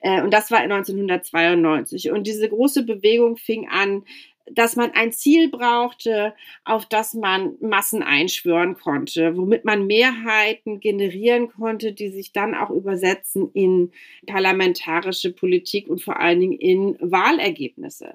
Äh, 0.00 0.22
und 0.22 0.32
das 0.32 0.50
war 0.50 0.60
1992. 0.60 2.12
Und 2.12 2.26
diese 2.26 2.48
große 2.48 2.84
Bewegung 2.84 3.36
fing 3.36 3.68
an 3.68 4.04
dass 4.52 4.76
man 4.76 4.92
ein 4.92 5.12
Ziel 5.12 5.50
brauchte, 5.50 6.34
auf 6.64 6.86
das 6.86 7.14
man 7.14 7.54
Massen 7.60 8.02
einschwören 8.02 8.76
konnte, 8.76 9.36
womit 9.36 9.64
man 9.64 9.86
Mehrheiten 9.86 10.80
generieren 10.80 11.48
konnte, 11.48 11.92
die 11.92 12.10
sich 12.10 12.32
dann 12.32 12.54
auch 12.54 12.70
übersetzen 12.70 13.50
in 13.52 13.92
parlamentarische 14.26 15.32
Politik 15.32 15.88
und 15.88 16.02
vor 16.02 16.18
allen 16.18 16.40
Dingen 16.40 16.58
in 16.58 16.96
Wahlergebnisse. 17.00 18.14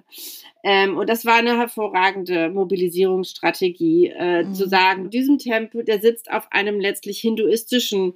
Ähm, 0.63 0.97
und 0.97 1.09
das 1.09 1.25
war 1.25 1.35
eine 1.35 1.57
hervorragende 1.57 2.49
Mobilisierungsstrategie, 2.49 4.13
äh, 4.17 4.43
mhm. 4.43 4.53
zu 4.53 4.67
sagen, 4.67 5.09
diesem 5.09 5.37
Tempel, 5.37 5.83
der 5.83 5.99
sitzt 5.99 6.31
auf 6.31 6.47
einem 6.51 6.79
letztlich 6.79 7.19
hinduistischen 7.19 8.13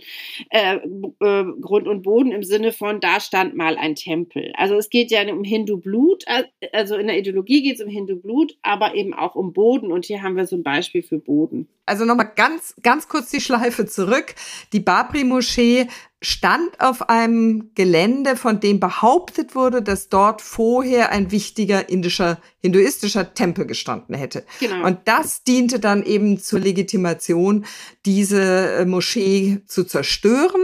äh, 0.50 0.78
äh, 0.78 1.44
Grund 1.60 1.88
und 1.88 2.04
Boden 2.04 2.32
im 2.32 2.44
Sinne 2.44 2.72
von, 2.72 3.02
da 3.02 3.20
stand 3.20 3.56
mal 3.56 3.76
ein 3.78 3.96
Tempel. 3.96 4.54
Also 4.56 4.76
es 4.76 4.90
geht 4.90 5.12
ja 5.12 5.22
um 5.30 5.44
Hindu-Blut, 5.44 6.24
also 6.72 6.96
in 6.96 7.08
der 7.08 7.18
Ideologie 7.18 7.64
geht 7.64 7.76
es 7.76 7.86
um 7.86 7.90
Hindu-Blut, 8.08 8.58
aber 8.62 8.96
eben 8.96 9.14
auch 9.14 9.36
um 9.36 9.54
Boden. 9.54 9.92
Und 9.92 10.06
hier 10.06 10.22
haben 10.22 10.36
wir 10.36 10.48
so 10.48 10.56
ein 10.56 10.64
Beispiel 10.64 11.04
für 11.04 11.20
Boden. 11.20 11.68
Also 11.86 12.06
nochmal 12.06 12.32
ganz, 12.36 12.76
ganz 12.82 13.08
kurz 13.08 13.30
die 13.30 13.42
Schleife 13.42 13.86
zurück. 13.86 14.36
Die 14.74 14.80
Babri-Moschee 14.80 15.88
stand 16.20 16.80
auf 16.80 17.10
einem 17.10 17.72
Gelände, 17.76 18.36
von 18.36 18.60
dem 18.60 18.80
behauptet 18.80 19.54
wurde, 19.54 19.84
dass 19.84 20.10
dort 20.10 20.42
vorher 20.42 21.12
ein 21.12 21.32
wichtiger 21.32 21.90
indischer, 21.90 22.40
hinduistischer 22.60 23.36
Tempel 23.36 23.68
gestanden 23.68 24.16
hätte. 24.16 24.44
Genau. 24.60 24.88
Und 24.88 25.00
das 25.06 25.44
diente 25.44 25.80
dann 25.80 26.02
eben 26.04 26.40
zur 26.40 26.60
Legitimation, 26.60 27.66
diese 28.06 28.42
äh, 28.42 28.86
Moschee 28.86 29.62
zu 29.68 29.84
zerstören. 29.84 30.62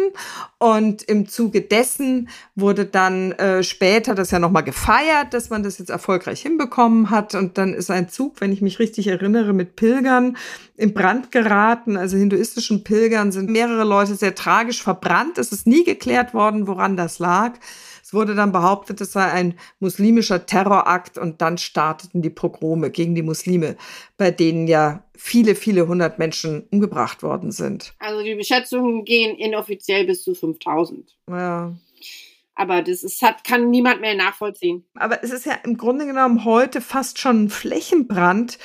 Und 0.57 1.03
im 1.03 1.27
Zuge 1.27 1.61
dessen 1.61 2.29
wurde 2.55 2.85
dann 2.85 3.33
äh, 3.33 3.61
später 3.61 4.15
das 4.15 4.31
ja 4.31 4.39
nochmal 4.39 4.63
gefeiert, 4.63 5.35
dass 5.35 5.51
man 5.51 5.61
das 5.61 5.77
jetzt 5.77 5.89
erfolgreich 5.89 6.41
hinbekommen 6.41 7.11
hat. 7.11 7.35
Und 7.35 7.59
dann 7.59 7.75
ist 7.75 7.91
ein 7.91 8.09
Zug, 8.09 8.41
wenn 8.41 8.51
ich 8.51 8.63
mich 8.63 8.79
richtig 8.79 9.05
erinnere, 9.05 9.53
mit 9.53 9.75
Pilgern 9.75 10.35
in 10.75 10.93
Brand 10.93 11.31
geraten. 11.31 11.97
Also 11.97 12.17
hinduistischen 12.17 12.83
Pilgern 12.83 13.31
sind 13.31 13.49
mehrere 13.49 13.83
Leute 13.83 14.15
sehr 14.15 14.35
tragisch 14.35 14.81
verbrannt. 14.81 15.37
Es 15.37 15.51
ist 15.51 15.67
nie 15.67 15.83
geklärt 15.83 16.33
worden, 16.33 16.67
woran 16.67 16.97
das 16.97 17.19
lag. 17.19 17.53
Es 18.03 18.13
wurde 18.13 18.35
dann 18.35 18.51
behauptet, 18.51 18.99
es 19.01 19.13
sei 19.13 19.25
ein 19.25 19.57
muslimischer 19.79 20.45
Terrorakt 20.45 21.17
und 21.17 21.41
dann 21.41 21.57
starteten 21.57 22.21
die 22.21 22.29
Pogrome 22.29 22.91
gegen 22.91 23.15
die 23.15 23.21
Muslime, 23.21 23.77
bei 24.17 24.29
denen 24.29 24.67
ja 24.67 25.03
viele, 25.15 25.55
viele 25.55 25.87
hundert 25.87 26.19
Menschen 26.19 26.67
umgebracht 26.71 27.23
worden 27.23 27.51
sind. 27.51 27.93
Also 27.99 28.23
die 28.23 28.35
Beschätzungen 28.35 29.05
gehen 29.05 29.37
inoffiziell 29.37 30.05
bis 30.05 30.23
zu 30.23 30.35
5000. 30.35 31.15
Ja. 31.29 31.73
Aber 32.55 32.81
das 32.81 33.03
ist, 33.03 33.21
hat, 33.21 33.43
kann 33.43 33.69
niemand 33.69 34.01
mehr 34.01 34.15
nachvollziehen. 34.15 34.85
Aber 34.95 35.23
es 35.23 35.31
ist 35.31 35.45
ja 35.45 35.53
im 35.63 35.77
Grunde 35.77 36.05
genommen 36.05 36.45
heute 36.45 36.81
fast 36.81 37.19
schon 37.19 37.45
ein 37.45 37.49
Flächenbrand, 37.49 38.59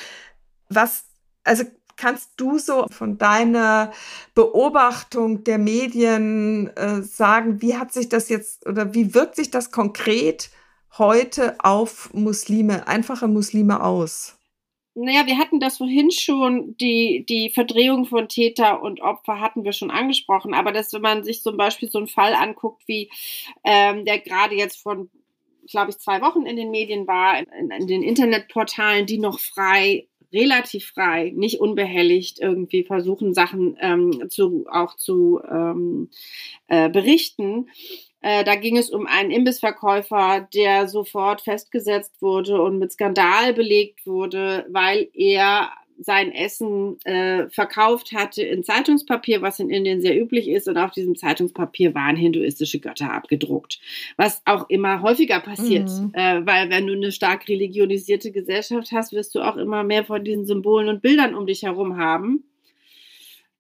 was, 0.69 1.07
also 1.45 1.65
Kannst 1.99 2.35
du 2.37 2.59
so 2.59 2.87
von 2.91 3.19
deiner 3.19 3.93
Beobachtung 4.37 5.43
der 5.43 5.59
Medien 5.59 6.69
äh, 6.77 7.03
sagen, 7.03 7.61
wie 7.61 7.77
hat 7.77 7.93
sich 7.93 8.09
das 8.09 8.29
jetzt 8.29 8.69
oder 8.69 8.95
wie 8.95 9.15
wirkt 9.15 9.35
sich 9.35 9.51
das 9.51 9.73
konkret 9.73 10.51
heute 10.97 11.57
auf 11.59 12.15
Muslime, 12.15 12.87
einfache 12.87 13.27
Muslime 13.27 13.83
aus? 13.83 14.39
Naja, 14.95 15.27
wir 15.27 15.39
hatten 15.39 15.59
das 15.59 15.79
vorhin 15.79 16.13
schon, 16.13 16.77
die, 16.77 17.27
die 17.29 17.51
Verdrehung 17.51 18.07
von 18.07 18.29
Täter 18.29 18.81
und 18.81 19.01
Opfer 19.01 19.41
hatten 19.41 19.65
wir 19.65 19.73
schon 19.73 19.91
angesprochen, 19.91 20.55
aber 20.55 20.71
dass, 20.71 20.93
wenn 20.93 21.03
man 21.03 21.25
sich 21.25 21.43
zum 21.43 21.57
Beispiel 21.57 21.91
so 21.91 21.99
einen 21.99 22.07
Fall 22.07 22.35
anguckt, 22.35 22.83
wie 22.87 23.11
ähm, 23.65 24.05
der 24.05 24.21
gerade 24.21 24.55
jetzt 24.55 24.81
von, 24.81 25.11
glaube 25.69 25.91
ich, 25.91 25.99
zwei 25.99 26.21
Wochen 26.21 26.47
in 26.47 26.55
den 26.55 26.71
Medien 26.71 27.09
war, 27.09 27.41
in, 27.41 27.71
in 27.73 27.87
den 27.89 28.03
Internetportalen, 28.05 29.07
die 29.07 29.19
noch 29.19 29.41
frei 29.41 30.07
relativ 30.33 30.91
frei, 30.91 31.33
nicht 31.35 31.61
unbehelligt 31.61 32.41
irgendwie 32.41 32.85
versuchen, 32.85 33.35
Sachen 33.35 33.77
ähm, 33.81 34.29
zu, 34.29 34.67
auch 34.71 34.97
zu 34.97 35.41
ähm, 35.51 36.11
äh, 36.67 36.89
berichten. 36.89 37.69
Äh, 38.21 38.45
da 38.45 38.57
ging 38.57 38.77
es 38.77 38.91
um 38.91 39.07
einen 39.07 39.31
Imbissverkäufer, 39.31 40.49
der 40.53 40.89
sofort 40.89 41.41
festgesetzt 41.41 42.21
wurde 42.21 42.61
und 42.61 42.79
mit 42.79 42.93
Skandal 42.93 43.55
belegt 43.55 44.07
wurde, 44.07 44.67
weil 44.71 45.09
er 45.15 45.71
sein 46.01 46.33
Essen 46.33 47.01
äh, 47.05 47.49
verkauft 47.49 48.13
hatte 48.13 48.43
in 48.43 48.63
Zeitungspapier, 48.63 49.43
was 49.43 49.59
in 49.59 49.71
Indien 49.71 50.01
sehr 50.01 50.21
üblich 50.21 50.49
ist. 50.49 50.69
Und 50.69 50.77
auf 50.77 50.93
diesem 50.93 51.17
Zeitungspapier 51.17 51.95
waren 51.95 52.17
hinduistische 52.17 52.81
Götter 52.81 53.13
abgedruckt. 53.13 53.81
Was 54.17 54.43
auch 54.45 54.69
immer 54.69 55.03
häufiger 55.03 55.41
passiert. 55.41 55.89
Mhm. 55.89 56.13
Äh, 56.15 56.47
weil 56.47 56.71
wenn 56.71 56.87
du 56.87 56.95
eine 56.95 57.13
stark 57.13 57.49
religionisierte 57.49 58.33
Gesellschaft 58.33 58.93
hast, 58.93 59.13
wirst 59.13 59.35
du 59.35 59.41
auch 59.41 59.57
immer 59.57 59.83
mehr 59.85 60.05
von 60.05 60.25
diesen 60.25 60.47
Symbolen 60.47 60.89
und 60.89 61.03
Bildern 61.03 61.35
um 61.35 61.47
dich 61.47 61.63
herum 61.63 61.97
haben. 61.97 62.45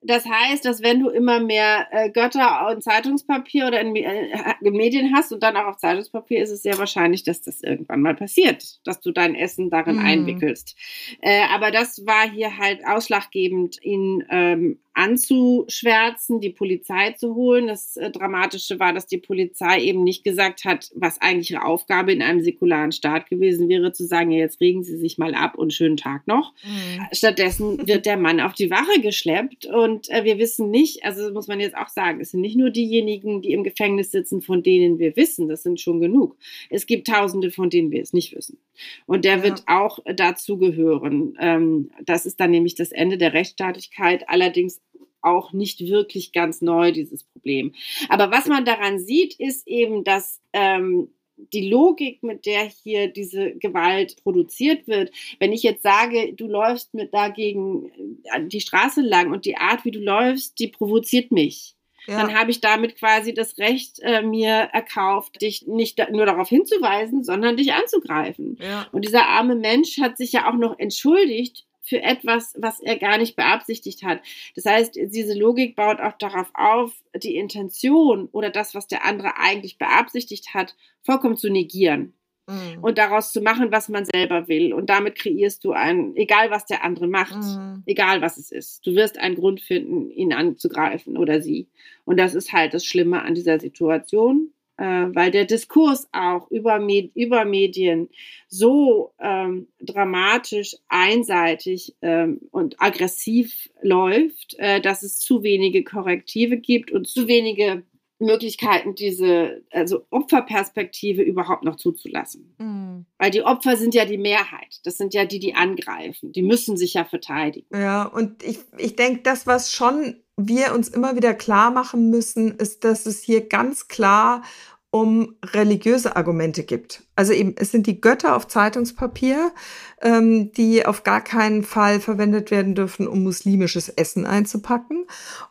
Das 0.01 0.27
heißt, 0.27 0.65
dass 0.65 0.83
wenn 0.83 1.01
du 1.01 1.09
immer 1.09 1.41
mehr 1.41 1.89
äh, 1.91 2.11
Götter 2.11 2.71
in 2.73 2.81
Zeitungspapier 2.81 3.67
oder 3.67 3.81
in, 3.81 3.97
äh, 3.97 4.55
in, 4.61 4.73
Medien 4.75 5.13
hast 5.15 5.33
und 5.33 5.43
dann 5.43 5.57
auch 5.57 5.67
auf 5.67 5.77
Zeitungspapier, 5.79 6.41
ist 6.41 6.51
es 6.51 6.63
sehr 6.63 6.79
wahrscheinlich, 6.79 7.25
dass 7.25 7.43
das 7.43 7.63
irgendwann 7.63 8.03
mal 8.03 8.15
passiert, 8.15 8.79
dass 8.87 9.01
du 9.01 9.11
dein 9.11 9.35
Essen 9.35 9.71
darin 9.71 9.97
mm. 9.97 10.07
einwickelst. 10.07 10.77
Äh, 11.21 11.43
aber 11.53 11.73
das 11.73 12.07
war 12.07 12.31
hier 12.31 12.59
halt 12.59 12.87
ausschlaggebend, 12.87 13.83
ihn 13.83 14.25
ähm, 14.31 14.79
anzuschwärzen, 14.99 16.41
die 16.41 16.51
Polizei 16.51 17.13
zu 17.13 17.37
holen. 17.37 17.69
Das 17.69 17.97
äh, 17.97 18.11
Dramatische 18.11 18.81
war, 18.81 18.93
dass 18.93 19.07
die 19.07 19.19
Polizei 19.19 19.81
eben 19.81 20.03
nicht 20.03 20.25
gesagt 20.25 20.65
hat, 20.65 20.91
was 20.97 21.21
eigentlich 21.21 21.53
ihre 21.53 21.65
Aufgabe 21.65 22.13
in 22.13 22.21
einem 22.21 22.43
säkularen 22.43 22.91
Staat 22.91 23.31
gewesen 23.31 23.69
wäre, 23.69 23.93
zu 23.93 24.05
sagen, 24.05 24.33
ja, 24.33 24.41
jetzt 24.41 24.61
regen 24.61 24.83
Sie 24.83 24.97
sich 24.97 25.17
mal 25.17 25.35
ab 25.35 25.57
und 25.57 25.73
schönen 25.73 25.97
Tag 25.97 26.27
noch. 26.27 26.53
Mhm. 26.65 27.07
Stattdessen 27.13 27.87
wird 27.87 28.07
der 28.07 28.17
Mann 28.17 28.41
auf 28.41 28.55
die 28.55 28.73
Wache 28.73 29.01
geschleppt 29.01 29.67
und 29.67 30.11
äh, 30.11 30.25
wir 30.25 30.39
wissen 30.39 30.71
nicht, 30.71 31.05
also 31.05 31.33
muss 31.33 31.47
man 31.47 31.61
jetzt 31.61 31.77
auch 31.77 31.89
sagen, 31.89 32.21
es 32.21 32.33
sind 32.33 32.41
nicht 32.41 32.57
nur 32.57 32.71
diejenigen, 32.71 33.41
die 33.41 33.53
im 33.53 33.63
Gefängnis 33.63 34.11
sitzen, 34.11 34.43
von 34.43 34.65
denen 34.65 34.99
wir 34.99 35.15
wissen, 35.15 35.49
das 35.49 35.63
sind 35.63 35.81
schon 35.81 36.01
genug. 36.01 36.37
Es 36.71 36.87
gibt 36.87 37.07
Tausende, 37.07 37.53
von 37.53 37.71
denen 37.71 37.93
wir 37.93 38.03
es 38.03 38.13
nicht 38.13 38.35
wissen. 38.35 38.59
Und 39.07 39.25
der 39.25 39.39
ja. 39.39 39.43
wird 39.45 39.63
auch 39.67 40.01
dazu 40.17 40.59
gehören. 40.59 41.37
Ähm, 41.41 41.91
das 42.05 42.27
ist 42.27 42.41
dann 42.41 42.51
nämlich 42.51 42.75
das 42.75 42.91
Ende 42.91 43.17
der 43.17 43.33
Rechtsstaatlichkeit. 43.33 44.29
Allerdings 44.29 44.81
auch 45.29 45.53
nicht 45.53 45.81
wirklich 45.81 46.33
ganz 46.33 46.63
neu, 46.63 46.93
dieses 46.93 47.25
Problem. 47.25 47.75
Aber 48.09 48.31
was 48.31 48.47
man 48.47 48.65
daran 48.65 48.99
sieht, 48.99 49.35
ist 49.39 49.67
eben, 49.67 50.05
dass 50.05 50.41
ähm, 50.53 51.09
die 51.53 51.69
Logik, 51.69 52.23
mit 52.23 52.47
der 52.47 52.65
hier 52.65 53.09
diese 53.09 53.53
Gewalt 53.53 54.17
produziert 54.23 54.89
wird, 54.89 55.13
wenn 55.39 55.53
ich 55.53 55.63
jetzt 55.63 55.83
sage, 55.83 56.33
du 56.35 56.47
läufst 56.47 56.95
mit 56.95 57.15
dagegen 57.15 57.91
äh, 58.25 58.45
die 58.45 58.61
Straße 58.61 59.01
lang 59.01 59.33
und 59.33 59.45
die 59.45 59.57
Art, 59.57 59.85
wie 59.85 59.91
du 59.91 60.01
läufst, 60.01 60.59
die 60.59 60.69
provoziert 60.69 61.31
mich. 61.31 61.75
Ja. 62.07 62.23
Dann 62.23 62.35
habe 62.35 62.51
ich 62.51 62.61
damit 62.61 62.97
quasi 62.97 63.35
das 63.35 63.59
Recht 63.59 64.01
äh, 64.01 64.23
mir 64.23 64.71
erkauft, 64.73 65.43
dich 65.43 65.67
nicht 65.67 65.99
da, 65.99 66.11
nur 66.11 66.25
darauf 66.25 66.49
hinzuweisen, 66.49 67.23
sondern 67.23 67.59
dich 67.59 67.75
anzugreifen. 67.75 68.59
Ja. 68.63 68.89
Und 68.93 69.05
dieser 69.05 69.27
arme 69.27 69.55
Mensch 69.55 70.01
hat 70.01 70.17
sich 70.17 70.33
ja 70.33 70.51
auch 70.51 70.57
noch 70.57 70.79
entschuldigt 70.79 71.68
für 71.89 72.03
etwas, 72.03 72.55
was 72.59 72.81
er 72.81 72.97
gar 72.97 73.19
nicht 73.19 73.37
beabsichtigt 73.37 74.05
hat. 74.05 74.21
Das 74.55 74.67
heißt, 74.67 74.95
diese 74.95 75.37
Logik 75.39 75.75
baut 75.75 76.01
auch 76.01 76.17
darauf 76.19 76.51
auf, 76.55 76.93
die 77.15 77.37
Intention 77.37 78.29
oder 78.33 78.51
das, 78.51 78.75
was 78.75 78.87
der 78.87 79.05
andere 79.05 79.39
eigentlich 79.39 79.79
beabsichtigt 79.79 80.55
hat, 80.55 80.77
vollkommen 81.03 81.37
zu 81.37 81.51
negieren 81.51 82.13
mhm. 82.47 82.83
und 82.83 82.99
daraus 82.99 83.33
zu 83.33 83.41
machen, 83.41 83.73
was 83.73 83.89
man 83.89 84.05
selber 84.05 84.49
will. 84.49 84.73
Und 84.73 84.91
damit 84.91 85.17
kreierst 85.17 85.65
du 85.65 85.73
ein, 85.73 86.15
egal 86.17 86.51
was 86.51 86.67
der 86.67 86.85
andere 86.85 87.07
macht, 87.07 87.37
mhm. 87.37 87.83
egal 87.87 88.21
was 88.21 88.37
es 88.37 88.53
ist, 88.53 88.87
du 88.87 88.95
wirst 88.95 89.19
einen 89.19 89.37
Grund 89.37 89.61
finden, 89.61 90.11
ihn 90.11 90.33
anzugreifen 90.33 91.17
oder 91.17 91.41
sie. 91.41 91.69
Und 92.05 92.19
das 92.19 92.35
ist 92.35 92.53
halt 92.53 92.75
das 92.75 92.85
Schlimme 92.85 93.23
an 93.23 93.35
dieser 93.35 93.59
Situation 93.61 94.53
weil 94.85 95.31
der 95.31 95.45
Diskurs 95.45 96.09
auch 96.13 96.51
über, 96.51 96.79
Med 96.79 97.11
über 97.15 97.45
Medien 97.45 98.09
so 98.49 99.13
ähm, 99.21 99.69
dramatisch, 99.81 100.77
einseitig 100.89 101.95
ähm, 102.03 102.41
und 102.51 102.81
aggressiv 102.81 103.69
läuft, 103.83 104.55
äh, 104.59 104.81
dass 104.81 105.03
es 105.03 105.19
zu 105.19 105.43
wenige 105.43 105.85
Korrektive 105.85 106.57
gibt 106.57 106.93
und 106.93 107.09
zu 107.09 107.29
wenige 107.29 107.83
Möglichkeiten, 108.21 108.95
diese 108.95 109.63
also 109.71 110.05
Opferperspektive 110.11 111.23
überhaupt 111.23 111.65
noch 111.65 111.77
zuzulassen. 111.77 112.55
Mhm. 112.59 113.07
Weil 113.17 113.31
die 113.31 113.43
Opfer 113.43 113.77
sind 113.77 113.95
ja 113.95 114.05
die 114.05 114.19
Mehrheit. 114.19 114.81
Das 114.85 114.99
sind 114.99 115.15
ja 115.15 115.25
die, 115.25 115.39
die 115.39 115.55
angreifen. 115.55 116.33
Die 116.33 116.43
müssen 116.43 116.77
sich 116.77 116.95
ja 116.95 117.05
verteidigen. 117.05 117.69
Ja, 117.73 118.05
und 118.05 118.43
ich, 118.43 118.59
ich 118.77 118.97
denke, 118.97 119.23
das, 119.23 119.47
was 119.47 119.73
schon 119.73 120.17
wir 120.39 120.73
uns 120.75 120.89
immer 120.89 121.17
wieder 121.17 121.35
klar 121.35 121.71
machen 121.71 122.11
müssen, 122.11 122.57
ist, 122.57 122.85
dass 122.85 123.07
es 123.07 123.23
hier 123.23 123.49
ganz 123.49 123.89
klar 123.89 124.43
um 124.91 125.37
religiöse 125.45 126.17
Argumente 126.17 126.65
gibt. 126.65 127.03
Also 127.15 127.35
eben, 127.35 127.55
es 127.59 127.71
sind 127.71 127.87
die 127.87 128.01
Götter 128.01 128.35
auf 128.35 128.49
Zeitungspapier, 128.49 129.53
ähm, 130.01 130.51
die 130.53 130.87
auf 130.87 131.03
gar 131.03 131.23
keinen 131.23 131.63
Fall 131.63 132.01
verwendet 132.01 132.51
werden 132.51 132.75
dürfen, 132.75 133.07
um 133.07 133.23
muslimisches 133.23 133.91
Essen 133.91 134.25
einzupacken. 134.25 135.05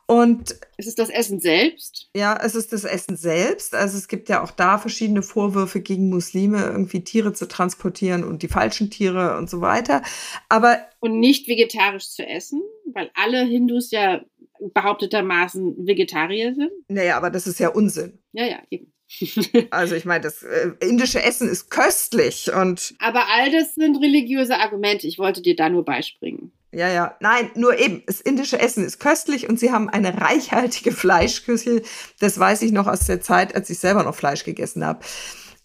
Und 0.08 0.56
ist 0.78 0.88
es 0.88 0.96
das 0.96 1.10
Essen 1.10 1.40
selbst? 1.40 2.10
Ja, 2.16 2.40
es 2.44 2.56
ist 2.56 2.74
das 2.74 2.84
Essen 2.84 3.16
selbst. 3.16 3.76
Also 3.76 3.98
es 4.00 4.08
gibt 4.08 4.28
ja 4.28 4.42
auch 4.42 4.50
da 4.50 4.80
verschiedene 4.80 5.22
Vorwürfe 5.22 5.82
gegen 5.82 6.10
Muslime, 6.10 6.66
irgendwie 6.66 7.04
Tiere 7.04 7.34
zu 7.34 7.48
transportieren 7.48 8.24
und 8.24 8.42
die 8.42 8.48
falschen 8.48 8.90
Tiere 8.90 9.38
und 9.38 9.52
so 9.52 9.62
weiter. 9.62 10.02
Aber 10.50 10.80
und 11.00 11.20
nicht 11.20 11.48
vegetarisch 11.48 12.10
zu 12.10 12.26
essen, 12.26 12.64
weil 12.92 13.12
alle 13.14 13.44
Hindus 13.44 13.92
ja 13.92 14.22
behauptetermaßen 14.60 15.88
Vegetarier 15.88 16.54
sind. 16.54 16.72
Naja, 16.88 17.18
aber 17.18 17.30
das 17.30 17.48
ist 17.48 17.60
ja 17.60 17.70
Unsinn. 17.70 18.20
Ja, 18.34 18.46
ja, 18.46 18.58
eben. 18.70 18.94
also 19.72 19.96
ich 19.96 20.06
meine, 20.06 20.22
das 20.22 20.44
äh, 20.44 20.72
indische 20.82 21.24
Essen 21.24 21.48
ist 21.48 21.70
köstlich 21.70 22.52
und. 22.54 22.96
Aber 23.00 23.24
all 23.30 23.52
das 23.52 23.76
sind 23.76 23.98
religiöse 23.98 24.58
Argumente. 24.58 25.08
Ich 25.08 25.18
wollte 25.18 25.42
dir 25.42 25.56
da 25.56 25.70
nur 25.70 25.86
beispringen. 25.86 26.52
Ja, 26.74 26.90
ja. 26.90 27.16
Nein, 27.22 27.50
nur 27.56 27.80
eben, 27.80 28.04
das 28.06 28.20
indische 28.20 28.60
Essen 28.60 28.84
ist 28.84 29.00
köstlich 29.00 29.48
und 29.48 29.60
sie 29.60 29.72
haben 29.72 29.90
eine 29.90 30.20
reichhaltige 30.20 30.92
Fleischküche. 30.92 31.82
Das 32.20 32.38
weiß 32.38 32.62
ich 32.62 32.72
noch 32.72 32.88
aus 32.88 33.06
der 33.06 33.22
Zeit, 33.22 33.56
als 33.56 33.70
ich 33.70 33.80
selber 33.80 34.04
noch 34.04 34.16
Fleisch 34.16 34.44
gegessen 34.44 34.86
habe. 34.86 35.00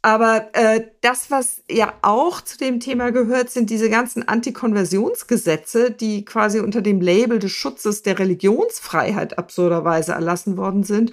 Aber 0.05 0.49
äh, 0.55 0.89
das, 1.01 1.31
was 1.31 1.63
ja 1.71 1.95
auch 2.03 2.41
zu 2.41 2.59
dem 2.59 2.81
Thema 2.81 3.11
gehört, 3.13 3.51
sind 3.51 3.71
diese 3.71 3.89
ganzen 3.89 4.27
Antikonversionsgesetze, 4.27 5.93
die 5.93 6.25
quasi 6.25 6.59
unter 6.59 6.83
dem 6.83 7.01
Label 7.01 7.39
des 7.39 7.53
Schutzes 7.53 8.03
der 8.03 8.19
Religionsfreiheit 8.19 9.39
absurderweise 9.39 10.11
erlassen 10.13 10.57
worden 10.57 10.83
sind 10.83 11.13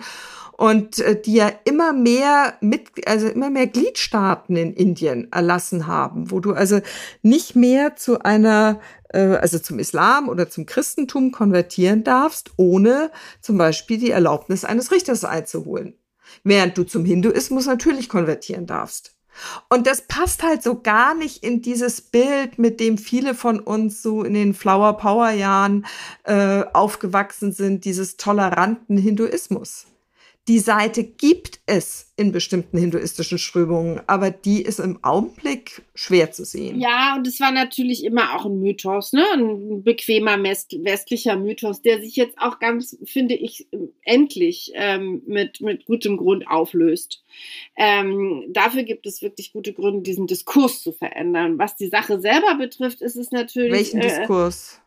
und 0.57 0.97
äh, 0.99 1.21
die 1.21 1.35
ja 1.35 1.51
immer 1.65 1.93
mehr 1.93 2.55
mit, 2.61 3.07
also 3.07 3.27
immer 3.27 3.51
mehr 3.51 3.67
Gliedstaaten 3.67 4.55
in 4.55 4.73
Indien 4.73 5.31
erlassen 5.31 5.85
haben, 5.85 6.31
wo 6.31 6.39
du 6.39 6.53
also 6.53 6.81
nicht 7.21 7.55
mehr 7.55 7.95
zu 7.95 8.23
einer, 8.23 8.79
äh, 9.09 9.19
also 9.19 9.59
zum 9.59 9.77
Islam 9.77 10.29
oder 10.29 10.49
zum 10.49 10.65
Christentum 10.65 11.31
konvertieren 11.31 12.03
darfst, 12.03 12.53
ohne 12.57 13.11
zum 13.39 13.59
Beispiel 13.59 13.99
die 13.99 14.09
Erlaubnis 14.09 14.65
eines 14.65 14.91
Richters 14.91 15.23
einzuholen. 15.25 15.98
Während 16.43 16.77
du 16.77 16.83
zum 16.83 17.05
Hinduismus 17.05 17.65
natürlich 17.65 18.09
konvertieren 18.09 18.65
darfst. 18.65 19.15
Und 19.69 19.87
das 19.87 20.01
passt 20.01 20.43
halt 20.43 20.63
so 20.63 20.81
gar 20.81 21.13
nicht 21.13 21.43
in 21.43 21.61
dieses 21.61 22.01
Bild, 22.01 22.59
mit 22.59 22.79
dem 22.79 22.97
viele 22.97 23.33
von 23.33 23.59
uns 23.59 24.01
so 24.01 24.23
in 24.23 24.33
den 24.33 24.53
Flower 24.53 24.97
Power 24.97 25.29
Jahren 25.29 25.85
äh, 26.23 26.63
aufgewachsen 26.73 27.51
sind, 27.51 27.85
dieses 27.85 28.17
toleranten 28.17 28.97
Hinduismus 28.97 29.85
die 30.49 30.57
Seite 30.57 31.03
gibt 31.03 31.59
es 31.67 32.11
in 32.17 32.31
bestimmten 32.31 32.79
hinduistischen 32.79 33.37
Strömungen, 33.37 34.01
aber 34.07 34.31
die 34.31 34.63
ist 34.63 34.79
im 34.79 34.97
Augenblick 35.03 35.83
schwer 35.93 36.31
zu 36.31 36.43
sehen. 36.43 36.81
Ja, 36.81 37.15
und 37.15 37.27
es 37.27 37.39
war 37.39 37.51
natürlich 37.51 38.03
immer 38.03 38.35
auch 38.35 38.47
ein 38.47 38.59
Mythos, 38.59 39.13
ne? 39.13 39.23
ein 39.31 39.83
bequemer 39.83 40.41
westlicher 40.41 41.35
Mythos, 41.35 41.83
der 41.83 42.01
sich 42.01 42.15
jetzt 42.15 42.39
auch 42.39 42.57
ganz, 42.57 42.97
finde 43.05 43.35
ich, 43.35 43.67
endlich 44.01 44.71
ähm, 44.73 45.21
mit, 45.27 45.61
mit 45.61 45.85
gutem 45.85 46.17
Grund 46.17 46.47
auflöst. 46.47 47.23
Ähm, 47.77 48.45
dafür 48.49 48.81
gibt 48.81 49.05
es 49.05 49.21
wirklich 49.21 49.53
gute 49.53 49.73
Gründe, 49.73 50.01
diesen 50.01 50.25
Diskurs 50.25 50.81
zu 50.81 50.93
verändern. 50.93 51.59
Was 51.59 51.75
die 51.75 51.89
Sache 51.89 52.19
selber 52.19 52.55
betrifft, 52.55 53.01
ist 53.01 53.17
es 53.17 53.29
natürlich. 53.29 53.71
Welchen 53.71 54.01
äh, 54.01 54.17
Diskurs? 54.17 54.81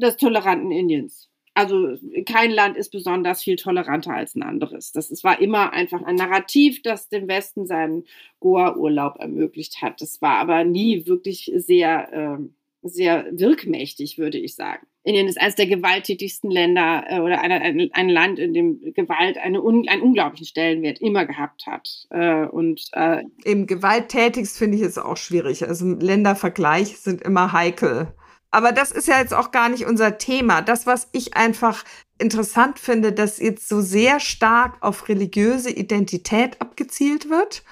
Des 0.00 0.16
toleranten 0.16 0.72
Indiens 0.72 1.28
also 1.56 1.96
kein 2.26 2.50
Land 2.50 2.76
ist 2.76 2.90
besonders 2.90 3.42
viel 3.42 3.56
toleranter 3.56 4.12
als 4.12 4.34
ein 4.34 4.42
anderes. 4.42 4.92
Das 4.92 5.10
es 5.10 5.24
war 5.24 5.40
immer 5.40 5.72
einfach 5.72 6.02
ein 6.02 6.16
Narrativ, 6.16 6.82
das 6.82 7.08
dem 7.08 7.28
Westen 7.28 7.66
seinen 7.66 8.04
Goa-Urlaub 8.40 9.16
ermöglicht 9.18 9.80
hat. 9.80 10.00
Das 10.02 10.20
war 10.20 10.36
aber 10.36 10.64
nie 10.64 11.06
wirklich 11.06 11.50
sehr, 11.56 12.12
äh, 12.12 12.38
sehr 12.82 13.26
wirkmächtig, 13.32 14.18
würde 14.18 14.38
ich 14.38 14.54
sagen. 14.54 14.86
Indien 15.02 15.28
ist 15.28 15.40
eines 15.40 15.54
der 15.54 15.66
gewalttätigsten 15.66 16.50
Länder 16.50 17.04
äh, 17.08 17.20
oder 17.20 17.40
eine, 17.40 17.62
ein, 17.62 17.88
ein, 17.92 18.08
Land, 18.10 18.38
in 18.38 18.52
dem 18.52 18.92
Gewalt 18.92 19.38
eine 19.38 19.62
un, 19.62 19.88
einen 19.88 20.02
unglaublichen 20.02 20.46
Stellenwert 20.46 21.00
immer 21.00 21.24
gehabt 21.24 21.66
hat. 21.66 22.06
Äh, 22.10 22.44
und 22.44 22.82
äh, 22.92 23.22
eben 23.44 23.66
gewalttätigst 23.66 24.58
finde 24.58 24.76
ich 24.76 24.82
es 24.82 24.98
auch 24.98 25.16
schwierig. 25.16 25.66
Also 25.66 25.86
Ländervergleiche 25.86 26.96
sind 26.96 27.22
immer 27.22 27.52
heikel. 27.52 28.12
Aber 28.50 28.72
das 28.72 28.90
ist 28.90 29.08
ja 29.08 29.18
jetzt 29.18 29.34
auch 29.34 29.50
gar 29.50 29.68
nicht 29.68 29.86
unser 29.86 30.18
Thema. 30.18 30.62
Das, 30.62 30.86
was 30.86 31.08
ich 31.12 31.36
einfach 31.36 31.84
interessant 32.18 32.78
finde, 32.78 33.12
dass 33.12 33.38
jetzt 33.38 33.68
so 33.68 33.80
sehr 33.80 34.20
stark 34.20 34.76
auf 34.80 35.08
religiöse 35.08 35.70
Identität 35.70 36.60
abgezielt 36.60 37.28
wird 37.28 37.62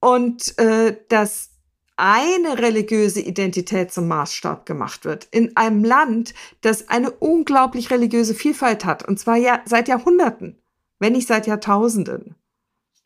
und 0.00 0.58
äh, 0.58 0.96
dass 1.08 1.50
eine 1.96 2.58
religiöse 2.58 3.20
Identität 3.20 3.92
zum 3.92 4.08
Maßstab 4.08 4.64
gemacht 4.64 5.04
wird 5.04 5.28
in 5.30 5.56
einem 5.56 5.84
Land, 5.84 6.34
das 6.62 6.88
eine 6.88 7.10
unglaublich 7.10 7.90
religiöse 7.90 8.34
Vielfalt 8.34 8.86
hat 8.86 9.06
und 9.06 9.18
zwar 9.18 9.36
ja 9.36 9.60
seit 9.66 9.88
Jahrhunderten, 9.88 10.58
wenn 10.98 11.12
nicht 11.12 11.28
seit 11.28 11.46
Jahrtausenden. 11.46 12.36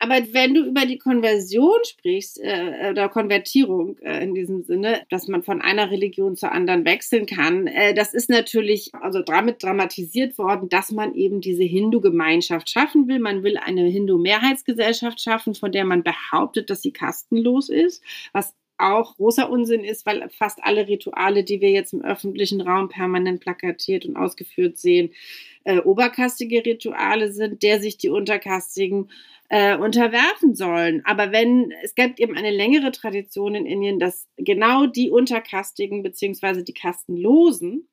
Aber 0.05 0.21
wenn 0.33 0.53
du 0.53 0.63
über 0.63 0.85
die 0.85 0.99
Konversion 0.99 1.79
sprichst, 1.83 2.39
äh, 2.39 2.91
oder 2.91 3.09
Konvertierung 3.09 3.97
äh, 4.03 4.23
in 4.23 4.35
diesem 4.35 4.61
Sinne, 4.61 5.01
dass 5.09 5.27
man 5.27 5.41
von 5.41 5.61
einer 5.61 5.89
Religion 5.89 6.35
zur 6.35 6.51
anderen 6.51 6.85
wechseln 6.85 7.25
kann, 7.25 7.65
äh, 7.65 7.95
das 7.95 8.13
ist 8.13 8.29
natürlich 8.29 8.93
also 8.93 9.23
damit 9.23 9.63
dramatisiert 9.63 10.37
worden, 10.37 10.69
dass 10.69 10.91
man 10.91 11.15
eben 11.15 11.41
diese 11.41 11.63
Hindu-Gemeinschaft 11.63 12.69
schaffen 12.69 13.07
will. 13.07 13.17
Man 13.17 13.41
will 13.41 13.57
eine 13.57 13.87
Hindu-Mehrheitsgesellschaft 13.87 15.19
schaffen, 15.19 15.55
von 15.55 15.71
der 15.71 15.85
man 15.85 16.03
behauptet, 16.03 16.69
dass 16.69 16.83
sie 16.83 16.91
kastenlos 16.91 17.69
ist, 17.69 18.03
was 18.31 18.53
auch 18.77 19.15
großer 19.15 19.49
Unsinn 19.49 19.83
ist, 19.83 20.05
weil 20.05 20.29
fast 20.29 20.59
alle 20.61 20.87
Rituale, 20.87 21.43
die 21.43 21.61
wir 21.61 21.71
jetzt 21.71 21.93
im 21.93 22.03
öffentlichen 22.03 22.61
Raum 22.61 22.89
permanent 22.89 23.39
plakatiert 23.39 24.05
und 24.05 24.17
ausgeführt 24.17 24.77
sehen, 24.77 25.11
äh, 25.65 25.79
oberkastige 25.79 26.65
Rituale 26.65 27.31
sind, 27.31 27.61
der 27.61 27.81
sich 27.81 27.97
die 27.97 28.09
Unterkastigen 28.09 29.09
äh, 29.49 29.77
unterwerfen 29.77 30.55
sollen. 30.55 31.01
Aber 31.05 31.31
wenn 31.31 31.71
es 31.83 31.93
gibt 31.95 32.19
eben 32.19 32.35
eine 32.35 32.51
längere 32.51 32.91
Tradition 32.91 33.53
in 33.55 33.65
Indien, 33.65 33.99
dass 33.99 34.27
genau 34.37 34.85
die 34.85 35.11
Unterkastigen 35.11 36.01
beziehungsweise 36.01 36.63
die 36.63 36.73
Kastenlosen 36.73 37.87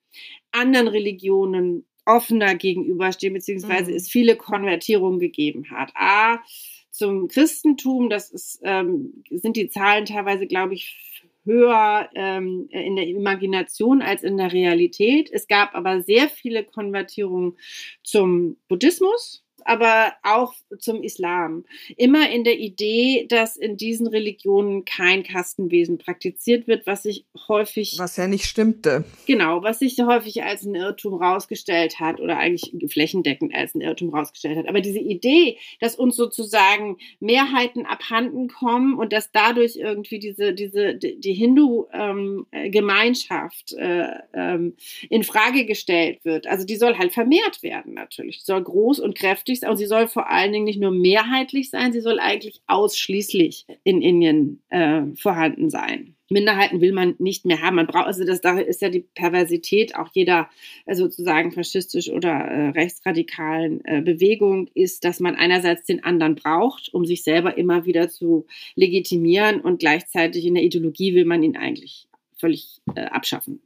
anderen 0.50 0.88
Religionen 0.88 1.86
offener 2.04 2.54
gegenüberstehen, 2.54 3.34
beziehungsweise 3.34 3.90
mhm. 3.90 3.96
es 3.96 4.08
viele 4.08 4.36
Konvertierungen 4.36 5.20
gegeben 5.20 5.70
hat. 5.70 5.92
A, 5.94 6.42
zum 6.90 7.28
Christentum, 7.28 8.10
das 8.10 8.30
ist, 8.30 8.60
ähm, 8.64 9.24
sind 9.30 9.56
die 9.56 9.68
Zahlen 9.70 10.04
teilweise, 10.04 10.46
glaube 10.46 10.74
ich, 10.74 11.11
höher 11.44 12.08
ähm, 12.14 12.68
in 12.70 12.96
der 12.96 13.06
Imagination 13.06 14.02
als 14.02 14.22
in 14.22 14.36
der 14.36 14.52
Realität. 14.52 15.30
Es 15.32 15.46
gab 15.48 15.74
aber 15.74 16.02
sehr 16.02 16.28
viele 16.28 16.64
Konvertierungen 16.64 17.56
zum 18.02 18.56
Buddhismus, 18.68 19.44
aber 19.64 20.12
auch 20.22 20.54
zum 20.78 21.02
Islam. 21.02 21.64
Immer 21.96 22.30
in 22.30 22.44
der 22.44 22.58
Idee, 22.58 23.26
dass 23.28 23.56
in 23.56 23.76
diesen 23.76 24.06
Religionen 24.06 24.84
kein 24.84 25.22
Kastenwesen 25.22 25.98
praktiziert 25.98 26.66
wird, 26.66 26.86
was 26.86 27.04
sich 27.04 27.24
häufig. 27.48 27.96
Was 27.98 28.16
ja 28.16 28.26
nicht 28.26 28.44
stimmte. 28.44 29.04
Genau, 29.26 29.62
was 29.62 29.80
sich 29.80 29.98
häufig 30.00 30.42
als 30.42 30.64
ein 30.64 30.74
Irrtum 30.74 31.14
rausgestellt 31.14 32.00
hat 32.00 32.20
oder 32.20 32.38
eigentlich 32.38 32.72
flächendeckend 32.92 33.54
als 33.54 33.74
ein 33.74 33.80
Irrtum 33.80 34.14
rausgestellt 34.14 34.58
hat. 34.58 34.68
Aber 34.68 34.80
diese 34.80 34.98
Idee, 34.98 35.58
dass 35.80 35.96
uns 35.96 36.16
sozusagen 36.16 36.98
Mehrheiten 37.20 37.86
abhanden 37.86 38.48
kommen 38.48 38.98
und 38.98 39.12
dass 39.12 39.30
dadurch 39.32 39.76
irgendwie 39.76 40.18
diese, 40.18 40.54
diese, 40.54 40.94
die 40.94 41.34
Hindu-Gemeinschaft 41.34 43.74
ähm, 43.78 43.82
äh, 43.82 44.06
ähm, 44.34 44.74
in 45.08 45.24
Frage 45.24 45.66
gestellt 45.66 46.24
wird, 46.24 46.46
also 46.46 46.64
die 46.64 46.76
soll 46.76 46.96
halt 46.98 47.12
vermehrt 47.12 47.62
werden 47.62 47.94
natürlich. 47.94 48.38
Die 48.38 48.44
soll 48.44 48.62
groß 48.62 49.00
und 49.00 49.14
kräftig 49.14 49.51
wichtigste. 49.52 49.70
Und 49.70 49.76
sie 49.76 49.86
soll 49.86 50.08
vor 50.08 50.28
allen 50.30 50.52
Dingen 50.52 50.64
nicht 50.64 50.80
nur 50.80 50.90
mehrheitlich 50.90 51.70
sein, 51.70 51.92
sie 51.92 52.00
soll 52.00 52.18
eigentlich 52.18 52.60
ausschließlich 52.66 53.66
in 53.84 54.02
Indien 54.02 54.62
äh, 54.70 55.02
vorhanden 55.14 55.70
sein. 55.70 56.16
Minderheiten 56.30 56.80
will 56.80 56.92
man 56.92 57.14
nicht 57.18 57.44
mehr 57.44 57.60
haben. 57.60 57.76
Man 57.76 57.86
braucht, 57.86 58.06
also 58.06 58.24
das 58.24 58.40
da 58.40 58.58
ist 58.58 58.80
ja 58.80 58.88
die 58.88 59.06
Perversität 59.14 59.94
auch 59.94 60.08
jeder 60.14 60.48
äh, 60.86 60.94
sozusagen 60.94 61.52
faschistisch 61.52 62.08
oder 62.10 62.30
äh, 62.30 62.68
rechtsradikalen 62.70 63.84
äh, 63.84 64.00
Bewegung 64.00 64.68
ist, 64.74 65.04
dass 65.04 65.20
man 65.20 65.36
einerseits 65.36 65.84
den 65.84 66.02
anderen 66.02 66.34
braucht, 66.34 66.92
um 66.94 67.04
sich 67.04 67.22
selber 67.22 67.58
immer 67.58 67.84
wieder 67.84 68.08
zu 68.08 68.46
legitimieren 68.74 69.60
und 69.60 69.80
gleichzeitig 69.80 70.46
in 70.46 70.54
der 70.54 70.64
Ideologie 70.64 71.14
will 71.14 71.26
man 71.26 71.42
ihn 71.42 71.56
eigentlich 71.56 72.08
völlig 72.38 72.80
äh, 72.94 73.02
abschaffen. 73.02 73.60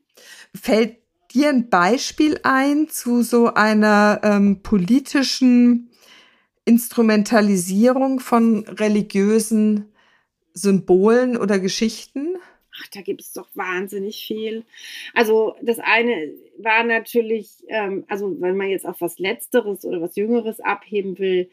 Fällt 0.54 0.96
dir 1.32 1.48
ein 1.48 1.68
Beispiel 1.68 2.40
ein 2.42 2.88
zu 2.88 3.22
so 3.22 3.54
einer 3.54 4.20
ähm, 4.22 4.62
politischen 4.62 5.90
Instrumentalisierung 6.64 8.20
von 8.20 8.66
religiösen 8.66 9.92
Symbolen 10.52 11.36
oder 11.36 11.58
Geschichten? 11.58 12.36
Ach, 12.78 12.88
da 12.88 13.00
gibt 13.00 13.22
es 13.22 13.32
doch 13.32 13.48
wahnsinnig 13.54 14.26
viel. 14.26 14.64
Also 15.14 15.56
das 15.62 15.78
eine 15.78 16.32
war 16.58 16.84
natürlich, 16.84 17.64
ähm, 17.68 18.04
also 18.08 18.40
wenn 18.40 18.56
man 18.56 18.68
jetzt 18.68 18.86
auf 18.86 19.00
was 19.00 19.18
Letzteres 19.18 19.84
oder 19.84 20.00
was 20.00 20.16
Jüngeres 20.16 20.60
abheben 20.60 21.18
will, 21.18 21.50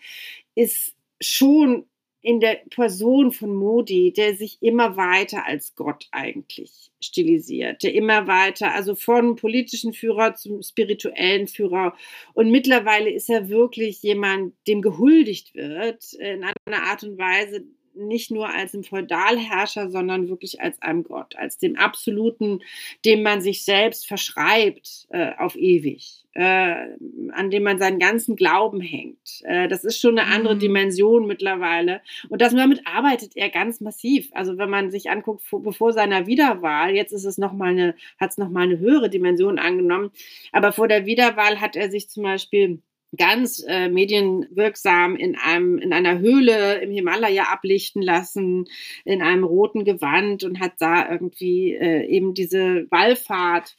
ist 0.56 0.96
schon 1.22 1.86
in 2.24 2.40
der 2.40 2.62
Person 2.70 3.34
von 3.34 3.54
Modi, 3.54 4.14
der 4.14 4.36
sich 4.36 4.58
immer 4.62 4.96
weiter 4.96 5.46
als 5.46 5.76
Gott 5.76 6.08
eigentlich 6.12 6.90
stilisiert, 7.02 7.84
der 7.84 7.94
immer 7.94 8.28
weiter, 8.28 8.74
also 8.74 8.96
von 8.96 9.36
politischen 9.36 9.94
Führer 9.94 10.34
zum 10.34 10.64
spirituellen 10.64 11.48
Führer. 11.48 11.96
Und 12.34 12.50
mittlerweile 12.50 13.12
ist 13.12 13.30
er 13.30 13.50
wirklich 13.50 14.02
jemand, 14.02 14.54
dem 14.68 14.82
gehuldigt 14.82 15.54
wird, 15.54 16.14
in 16.14 16.46
einer 16.66 16.84
Art 16.84 17.04
und 17.04 17.18
Weise, 17.18 17.66
nicht 17.96 18.32
nur 18.32 18.50
als 18.50 18.74
ein 18.74 18.84
Feudalherrscher, 18.84 19.90
sondern 19.90 20.30
wirklich 20.30 20.62
als 20.62 20.82
einem 20.82 21.04
Gott, 21.04 21.36
als 21.36 21.58
dem 21.58 21.76
Absoluten, 21.76 22.62
dem 23.06 23.24
man 23.24 23.42
sich 23.42 23.64
selbst 23.64 24.08
verschreibt 24.08 25.08
äh, 25.10 25.32
auf 25.38 25.56
ewig, 25.56 26.24
äh, 26.34 26.88
an 27.32 27.52
dem 27.52 27.64
man 27.64 27.80
seinen 27.80 28.00
ganzen 28.00 28.36
Glauben 28.36 28.82
hängt. 28.82 29.42
Äh, 29.44 29.68
das 29.68 29.84
ist 29.84 30.00
schon 30.00 30.18
eine 30.18 30.34
andere 30.34 30.56
mhm. 30.56 30.60
Dimension 30.60 31.28
mittlerweile. 31.28 32.02
Und 32.30 32.42
das, 32.42 32.54
damit 32.54 32.86
arbeitet 32.86 33.36
er 33.36 33.50
ganz 33.50 33.82
massiv. 33.82 34.30
Also 34.34 34.58
wenn 34.58 34.70
man 34.70 34.92
sich 34.92 35.10
anguckt, 35.10 35.44
vor, 35.44 35.62
bevor 35.62 35.94
seiner 35.94 36.28
Wiederwahl, 36.28 36.96
jetzt 36.96 37.12
ist 37.12 37.26
es 37.26 37.38
noch 37.38 37.54
mal 37.54 37.72
eine, 37.72 37.96
hat 38.20 38.32
es 38.32 38.38
nochmal 38.38 38.64
eine 38.64 38.80
höhere 38.80 39.10
Dimension 39.10 39.60
angenommen, 39.60 40.12
aber 40.52 40.72
vor 40.72 40.88
der 40.88 41.06
Wiederwahl 41.06 41.62
hat 41.62 41.76
er 41.76 41.90
sich 41.90 42.10
zum 42.10 42.24
Beispiel 42.24 42.82
ganz 43.18 43.64
äh, 43.68 43.90
medienwirksam 43.90 45.16
in 45.16 45.36
einem 45.36 45.78
in 45.78 45.94
einer 45.94 46.20
Höhle 46.20 46.82
im 46.82 46.92
Himalaya 46.92 47.44
ablichten 47.52 48.02
lassen 48.02 48.66
in 49.06 49.22
einem 49.22 49.44
roten 49.44 49.86
Gewand 49.86 50.44
und 50.44 50.60
hat 50.60 50.74
da 50.80 51.10
irgendwie 51.12 51.74
äh, 51.74 52.06
eben 52.08 52.34
diese 52.34 52.88
Wallfahrt 52.90 53.76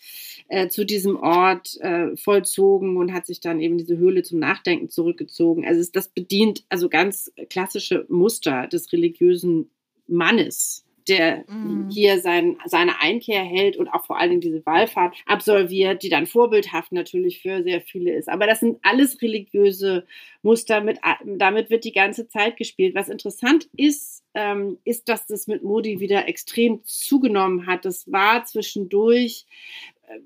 äh, 0.49 0.69
zu 0.69 0.85
diesem 0.85 1.17
Ort 1.17 1.77
äh, 1.81 2.17
vollzogen 2.17 2.97
und 2.97 3.13
hat 3.13 3.27
sich 3.27 3.41
dann 3.41 3.61
eben 3.61 3.79
diese 3.79 3.97
Höhle 3.97 4.23
zum 4.23 4.39
Nachdenken 4.39 4.89
zurückgezogen. 4.89 5.67
Also 5.67 5.89
das 5.93 6.09
bedient 6.09 6.65
also 6.69 6.89
ganz 6.89 7.33
klassische 7.51 8.07
Muster 8.09 8.69
des 8.69 8.93
religiösen 8.93 9.71
Mannes 10.07 10.84
der 11.09 11.45
mhm. 11.49 11.89
hier 11.91 12.21
sein, 12.21 12.57
seine 12.65 13.01
Einkehr 13.01 13.43
hält 13.43 13.77
und 13.77 13.89
auch 13.89 14.05
vor 14.05 14.19
allen 14.19 14.31
Dingen 14.31 14.41
diese 14.41 14.65
Wallfahrt 14.65 15.15
absolviert, 15.27 16.03
die 16.03 16.09
dann 16.09 16.27
vorbildhaft 16.27 16.93
natürlich 16.93 17.43
für 17.43 17.63
sehr 17.63 17.81
viele 17.81 18.13
ist. 18.13 18.29
Aber 18.29 18.47
das 18.47 18.61
sind 18.61 18.79
alles 18.83 19.21
religiöse 19.21 20.07
Muster, 20.43 20.81
mit, 20.81 20.99
damit 21.25 21.71
wird 21.71 21.85
die 21.85 21.93
ganze 21.93 22.29
Zeit 22.29 22.57
gespielt. 22.57 22.95
Was 22.95 23.09
interessant 23.09 23.69
ist, 23.77 24.23
ähm, 24.35 24.79
ist, 24.85 25.09
dass 25.09 25.27
das 25.27 25.47
mit 25.47 25.63
Modi 25.63 26.01
wieder 26.01 26.29
extrem 26.29 26.81
zugenommen 26.85 27.67
hat. 27.67 27.85
Das 27.85 28.11
war 28.11 28.45
zwischendurch 28.45 29.47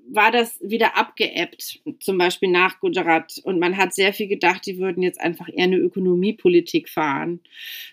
war 0.09 0.31
das 0.31 0.59
wieder 0.61 0.97
abgeebbt, 0.97 1.81
zum 1.99 2.17
Beispiel 2.17 2.49
nach 2.49 2.79
Gujarat. 2.79 3.39
Und 3.43 3.59
man 3.59 3.77
hat 3.77 3.93
sehr 3.93 4.13
viel 4.13 4.27
gedacht, 4.27 4.65
die 4.65 4.77
würden 4.77 5.03
jetzt 5.03 5.19
einfach 5.19 5.47
eher 5.47 5.65
eine 5.65 5.77
Ökonomiepolitik 5.77 6.89
fahren. 6.89 7.41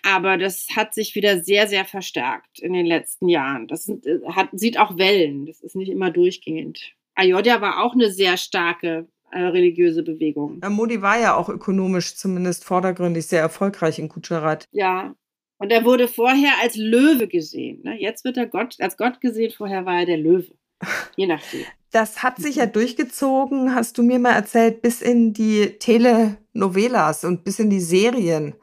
Aber 0.03 0.37
das 0.37 0.67
hat 0.75 0.93
sich 0.93 1.15
wieder 1.15 1.41
sehr, 1.41 1.67
sehr 1.67 1.85
verstärkt 1.85 2.59
in 2.59 2.73
den 2.73 2.85
letzten 2.85 3.27
Jahren. 3.29 3.67
Das 3.67 3.85
sind, 3.85 4.05
äh, 4.05 4.19
hat, 4.27 4.49
sieht 4.53 4.79
auch 4.79 4.97
Wellen. 4.97 5.45
Das 5.45 5.61
ist 5.61 5.75
nicht 5.75 5.89
immer 5.89 6.11
durchgehend. 6.11 6.93
Ayodhya 7.15 7.61
war 7.61 7.83
auch 7.83 7.93
eine 7.93 8.11
sehr 8.11 8.37
starke 8.37 9.07
äh, 9.31 9.39
religiöse 9.39 10.03
Bewegung. 10.03 10.59
Ja, 10.61 10.69
Modi 10.69 11.01
war 11.01 11.19
ja 11.19 11.35
auch 11.35 11.49
ökonomisch 11.49 12.15
zumindest 12.15 12.63
vordergründig 12.63 13.25
sehr 13.25 13.41
erfolgreich 13.41 13.99
in 13.99 14.09
Gujarat. 14.09 14.65
Ja, 14.71 15.15
und 15.59 15.71
er 15.71 15.85
wurde 15.85 16.07
vorher 16.07 16.53
als 16.61 16.75
Löwe 16.75 17.27
gesehen. 17.27 17.81
Ne? 17.83 17.99
Jetzt 17.99 18.23
wird 18.23 18.37
er 18.37 18.45
Gott, 18.45 18.75
als 18.79 18.95
Gott 18.95 19.19
gesehen, 19.21 19.51
vorher 19.51 19.85
war 19.85 19.99
er 19.99 20.05
der 20.05 20.17
Löwe. 20.17 20.53
Je 21.15 21.27
nachdem. 21.27 21.65
Das 21.91 22.21
hat 22.21 22.37
sich 22.37 22.57
ja 22.57 22.65
durchgezogen, 22.65 23.73
hast 23.73 23.97
du 23.97 24.03
mir 24.03 24.19
mal 24.19 24.33
erzählt, 24.33 24.81
bis 24.81 25.01
in 25.01 25.33
die 25.33 25.79
Telenovelas 25.79 27.23
und 27.23 27.43
bis 27.43 27.59
in 27.59 27.69
die 27.69 27.79
Serien, 27.79 28.55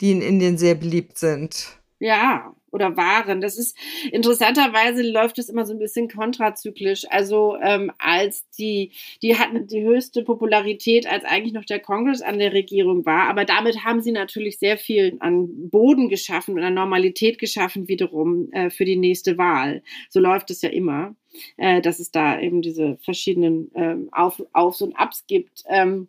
die 0.00 0.12
in 0.12 0.22
Indien 0.22 0.58
sehr 0.58 0.74
beliebt 0.74 1.18
sind. 1.18 1.78
Ja, 1.98 2.54
oder 2.72 2.96
waren. 2.96 3.40
Das 3.40 3.58
ist 3.58 3.76
interessanterweise 4.10 5.02
läuft 5.02 5.38
es 5.38 5.48
immer 5.48 5.64
so 5.64 5.72
ein 5.72 5.78
bisschen 5.78 6.08
kontrazyklisch. 6.08 7.04
Also 7.10 7.56
ähm, 7.62 7.92
als 7.98 8.48
die, 8.58 8.92
die 9.22 9.38
hatten 9.38 9.66
die 9.66 9.82
höchste 9.82 10.22
Popularität, 10.24 11.06
als 11.06 11.24
eigentlich 11.24 11.52
noch 11.52 11.64
der 11.64 11.80
Kongress 11.80 12.22
an 12.22 12.38
der 12.38 12.52
Regierung 12.52 13.06
war. 13.06 13.28
Aber 13.28 13.44
damit 13.44 13.84
haben 13.84 14.00
sie 14.00 14.12
natürlich 14.12 14.58
sehr 14.58 14.78
viel 14.78 15.16
an 15.20 15.70
Boden 15.70 16.08
geschaffen 16.08 16.54
und 16.54 16.64
an 16.64 16.74
Normalität 16.74 17.38
geschaffen 17.38 17.88
wiederum 17.88 18.50
äh, 18.52 18.70
für 18.70 18.84
die 18.84 18.96
nächste 18.96 19.38
Wahl. 19.38 19.82
So 20.08 20.20
läuft 20.20 20.50
es 20.50 20.62
ja 20.62 20.70
immer, 20.70 21.14
äh, 21.58 21.80
dass 21.82 22.00
es 22.00 22.10
da 22.10 22.40
eben 22.40 22.62
diese 22.62 22.96
verschiedenen 22.98 23.70
ähm, 23.74 24.08
Auf, 24.12 24.42
Aufs 24.52 24.80
und 24.80 24.96
Abs 24.96 25.26
gibt. 25.26 25.62
Ähm, 25.68 26.08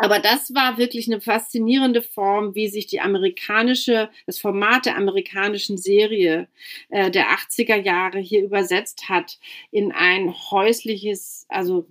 aber 0.00 0.18
das 0.18 0.54
war 0.54 0.78
wirklich 0.78 1.08
eine 1.08 1.20
faszinierende 1.20 2.00
Form, 2.00 2.54
wie 2.54 2.68
sich 2.68 2.86
die 2.86 3.00
amerikanische, 3.00 4.08
das 4.26 4.38
Format 4.38 4.86
der 4.86 4.96
amerikanischen 4.96 5.76
Serie 5.76 6.48
äh, 6.88 7.10
der 7.10 7.26
80er 7.28 7.76
Jahre 7.76 8.18
hier 8.18 8.42
übersetzt 8.42 9.10
hat 9.10 9.38
in 9.70 9.92
ein 9.92 10.34
häusliches, 10.50 11.44
also 11.50 11.86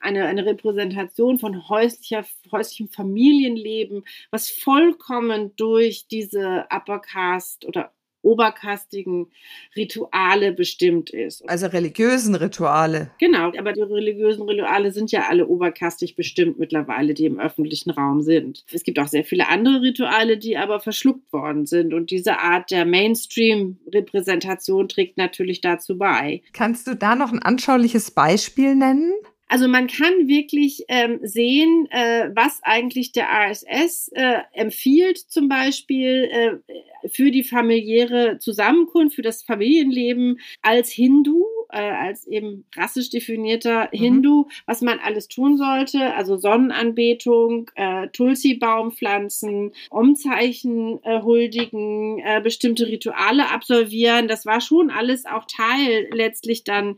eine, 0.00 0.26
eine 0.26 0.46
Repräsentation 0.46 1.40
von 1.40 1.68
häuslicher, 1.68 2.24
häuslichem 2.52 2.88
Familienleben, 2.88 4.04
was 4.30 4.48
vollkommen 4.50 5.56
durch 5.56 6.06
diese 6.06 6.66
Upper 6.70 7.00
Caste 7.00 7.66
oder 7.66 7.92
oberkastigen 8.28 9.28
Rituale 9.74 10.52
bestimmt 10.52 11.10
ist. 11.10 11.48
Also 11.48 11.66
religiösen 11.66 12.34
Rituale. 12.34 13.10
Genau, 13.18 13.52
aber 13.58 13.72
die 13.72 13.82
religiösen 13.82 14.42
Rituale 14.42 14.92
sind 14.92 15.10
ja 15.10 15.28
alle 15.28 15.46
oberkastig 15.46 16.14
bestimmt 16.14 16.58
mittlerweile, 16.58 17.14
die 17.14 17.24
im 17.24 17.40
öffentlichen 17.40 17.90
Raum 17.90 18.22
sind. 18.22 18.64
Es 18.72 18.82
gibt 18.82 18.98
auch 18.98 19.08
sehr 19.08 19.24
viele 19.24 19.48
andere 19.48 19.80
Rituale, 19.80 20.36
die 20.36 20.58
aber 20.58 20.80
verschluckt 20.80 21.32
worden 21.32 21.66
sind. 21.66 21.94
Und 21.94 22.10
diese 22.10 22.38
Art 22.38 22.70
der 22.70 22.84
Mainstream-Repräsentation 22.84 24.88
trägt 24.88 25.16
natürlich 25.16 25.60
dazu 25.60 25.96
bei. 25.96 26.42
Kannst 26.52 26.86
du 26.86 26.94
da 26.94 27.16
noch 27.16 27.32
ein 27.32 27.42
anschauliches 27.42 28.10
Beispiel 28.10 28.74
nennen? 28.74 29.12
Also 29.48 29.66
man 29.66 29.86
kann 29.86 30.28
wirklich 30.28 30.84
ähm, 30.88 31.20
sehen, 31.22 31.88
äh, 31.90 32.30
was 32.34 32.60
eigentlich 32.62 33.12
der 33.12 33.28
RSS 33.28 34.08
äh, 34.14 34.40
empfiehlt, 34.52 35.18
zum 35.18 35.48
Beispiel 35.48 36.28
äh, 36.30 37.08
für 37.08 37.30
die 37.30 37.44
familiäre 37.44 38.38
Zusammenkunft, 38.38 39.16
für 39.16 39.22
das 39.22 39.42
Familienleben 39.42 40.38
als 40.60 40.90
Hindu, 40.90 41.46
äh, 41.70 41.78
als 41.78 42.26
eben 42.26 42.66
rassisch 42.76 43.08
definierter 43.08 43.88
mhm. 43.92 43.98
Hindu, 43.98 44.48
was 44.66 44.82
man 44.82 44.98
alles 44.98 45.28
tun 45.28 45.56
sollte. 45.56 46.14
Also 46.14 46.36
Sonnenanbetung, 46.36 47.70
äh, 47.74 48.08
Tulsi-Baumpflanzen, 48.08 49.72
Umzeichen 49.88 51.02
äh, 51.04 51.22
huldigen, 51.22 52.22
bestimmte 52.42 52.86
Rituale 52.86 53.50
absolvieren. 53.50 54.28
Das 54.28 54.44
war 54.44 54.60
schon 54.60 54.90
alles 54.90 55.24
auch 55.24 55.44
Teil 55.46 56.08
letztlich 56.12 56.64
dann 56.64 56.96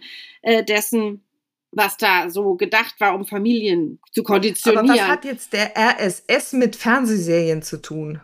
dessen, 0.69 1.23
was 1.73 1.97
da 1.97 2.31
so 2.31 2.55
gedacht 2.55 2.97
war, 2.99 3.15
um 3.15 3.27
Familien 3.27 4.01
zu 4.13 4.23
konditionieren. 4.23 4.91
Aber 4.91 4.99
was 4.99 5.09
hat 5.09 5.25
jetzt 5.25 5.53
der 5.53 5.73
RSS 5.77 6.55
mit 6.55 6.77
Fernsehserien 6.77 7.63
zu 7.63 7.81
tun? 7.81 8.21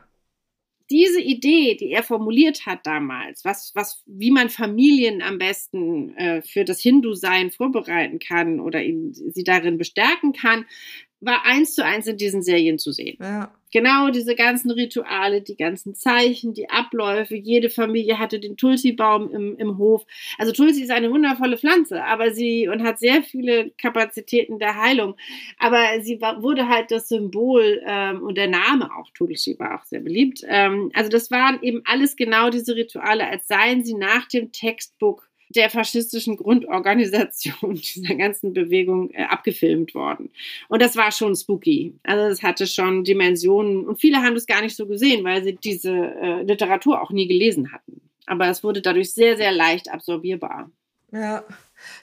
Diese 0.88 1.20
Idee, 1.20 1.74
die 1.74 1.90
er 1.90 2.04
formuliert 2.04 2.64
hat 2.64 2.86
damals, 2.86 3.44
was, 3.44 3.72
was, 3.74 4.04
wie 4.06 4.30
man 4.30 4.50
Familien 4.50 5.20
am 5.20 5.38
besten 5.38 6.16
äh, 6.16 6.42
für 6.42 6.64
das 6.64 6.80
Hindu-Sein 6.80 7.50
vorbereiten 7.50 8.20
kann 8.20 8.60
oder 8.60 8.82
ihn, 8.82 9.12
sie 9.12 9.42
darin 9.42 9.78
bestärken 9.78 10.32
kann, 10.32 10.64
war 11.20 11.44
eins 11.44 11.74
zu 11.74 11.84
eins 11.84 12.06
in 12.06 12.16
diesen 12.16 12.42
Serien 12.42 12.78
zu 12.78 12.92
sehen. 12.92 13.16
Ja. 13.20 13.52
Genau 13.72 14.10
diese 14.10 14.34
ganzen 14.36 14.70
Rituale, 14.70 15.42
die 15.42 15.56
ganzen 15.56 15.94
Zeichen, 15.94 16.54
die 16.54 16.70
Abläufe. 16.70 17.34
Jede 17.34 17.68
Familie 17.68 18.18
hatte 18.18 18.38
den 18.38 18.56
Tulsi-Baum 18.56 19.30
im, 19.32 19.56
im 19.56 19.78
Hof. 19.78 20.06
Also 20.38 20.52
Tulsi 20.52 20.82
ist 20.82 20.90
eine 20.90 21.10
wundervolle 21.10 21.58
Pflanze, 21.58 22.04
aber 22.04 22.30
sie 22.32 22.68
und 22.68 22.82
hat 22.82 22.98
sehr 22.98 23.22
viele 23.22 23.70
Kapazitäten 23.70 24.58
der 24.58 24.80
Heilung. 24.80 25.16
Aber 25.58 26.00
sie 26.00 26.20
war, 26.20 26.42
wurde 26.42 26.68
halt 26.68 26.90
das 26.90 27.08
Symbol 27.08 27.82
ähm, 27.86 28.22
und 28.22 28.36
der 28.36 28.48
Name 28.48 28.88
auch 28.96 29.10
Tulsi 29.10 29.56
war 29.58 29.80
auch 29.80 29.84
sehr 29.84 30.00
beliebt. 30.00 30.44
Ähm, 30.46 30.90
also 30.94 31.10
das 31.10 31.30
waren 31.30 31.60
eben 31.62 31.82
alles 31.84 32.16
genau 32.16 32.50
diese 32.50 32.76
Rituale, 32.76 33.28
als 33.28 33.48
seien 33.48 33.84
sie 33.84 33.94
nach 33.94 34.26
dem 34.28 34.52
Textbook 34.52 35.25
der 35.48 35.70
faschistischen 35.70 36.36
Grundorganisation 36.36 37.74
dieser 37.74 38.14
ganzen 38.14 38.52
Bewegung 38.52 39.10
äh, 39.10 39.24
abgefilmt 39.24 39.94
worden. 39.94 40.30
Und 40.68 40.82
das 40.82 40.96
war 40.96 41.12
schon 41.12 41.36
spooky. 41.36 41.94
Also 42.02 42.24
es 42.24 42.42
hatte 42.42 42.66
schon 42.66 43.04
Dimensionen 43.04 43.86
und 43.86 44.00
viele 44.00 44.18
haben 44.18 44.34
das 44.34 44.46
gar 44.46 44.62
nicht 44.62 44.76
so 44.76 44.86
gesehen, 44.86 45.24
weil 45.24 45.42
sie 45.44 45.54
diese 45.54 45.92
äh, 45.92 46.42
Literatur 46.42 47.00
auch 47.00 47.10
nie 47.10 47.26
gelesen 47.26 47.72
hatten. 47.72 48.00
Aber 48.26 48.48
es 48.48 48.64
wurde 48.64 48.82
dadurch 48.82 49.12
sehr, 49.12 49.36
sehr 49.36 49.52
leicht 49.52 49.90
absorbierbar. 49.90 50.70
Ja. 51.12 51.44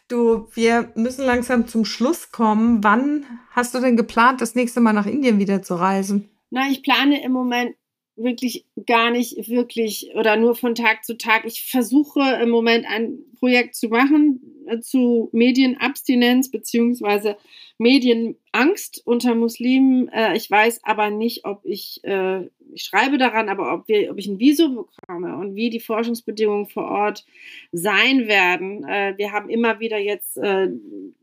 Du, 0.08 0.48
wir 0.54 0.92
müssen 0.96 1.26
langsam 1.26 1.68
zum 1.68 1.84
Schluss 1.84 2.32
kommen. 2.32 2.84
Wann 2.84 3.26
hast 3.52 3.74
du 3.74 3.80
denn 3.80 3.98
geplant, 3.98 4.40
das 4.40 4.56
nächste 4.56 4.80
Mal 4.80 4.94
nach 4.94 5.08
Indien 5.08 5.40
wieder 5.40 5.62
zu 5.62 5.76
reisen? 5.76 6.30
Na, 6.52 6.70
ich 6.70 6.84
plane 6.84 7.24
im 7.24 7.32
Moment 7.32 7.76
wirklich 8.16 8.66
gar 8.86 9.12
nicht 9.12 9.50
wirklich 9.50 10.12
oder 10.16 10.36
nur 10.36 10.56
von 10.56 10.76
Tag 10.76 11.04
zu 11.04 11.18
Tag. 11.18 11.46
Ich 11.46 11.64
versuche 11.64 12.22
im 12.42 12.50
Moment 12.50 12.86
ein 12.88 13.20
Projekt 13.40 13.76
zu 13.76 13.90
machen 13.90 14.42
äh, 14.68 14.80
zu 14.80 15.30
Medienabstinenz 15.32 16.52
beziehungsweise 16.52 17.38
Medienangst 17.78 19.02
unter 19.06 19.36
Muslimen. 19.36 20.08
Äh, 20.10 20.36
ich 20.36 20.50
weiß 20.50 20.82
aber 20.84 21.10
nicht, 21.10 21.46
ob 21.46 21.62
ich, 21.66 22.02
äh, 22.04 22.46
ich 22.72 22.84
schreibe 22.84 23.18
daran, 23.18 23.50
aber 23.50 23.74
ob, 23.74 23.88
wir, 23.88 24.12
ob 24.12 24.18
ich 24.18 24.28
ein 24.28 24.40
Visum 24.40 24.76
bekomme 24.76 25.36
und 25.38 25.56
wie 25.56 25.70
die 25.70 25.80
Forschungsbedingungen 25.80 26.68
vor 26.68 26.86
Ort 26.86 27.26
sein 27.72 28.28
werden. 28.28 28.84
Äh, 28.88 29.16
wir 29.18 29.32
haben 29.32 29.50
immer 29.50 29.80
wieder 29.80 29.98
jetzt 29.98 30.38
äh, 30.38 30.70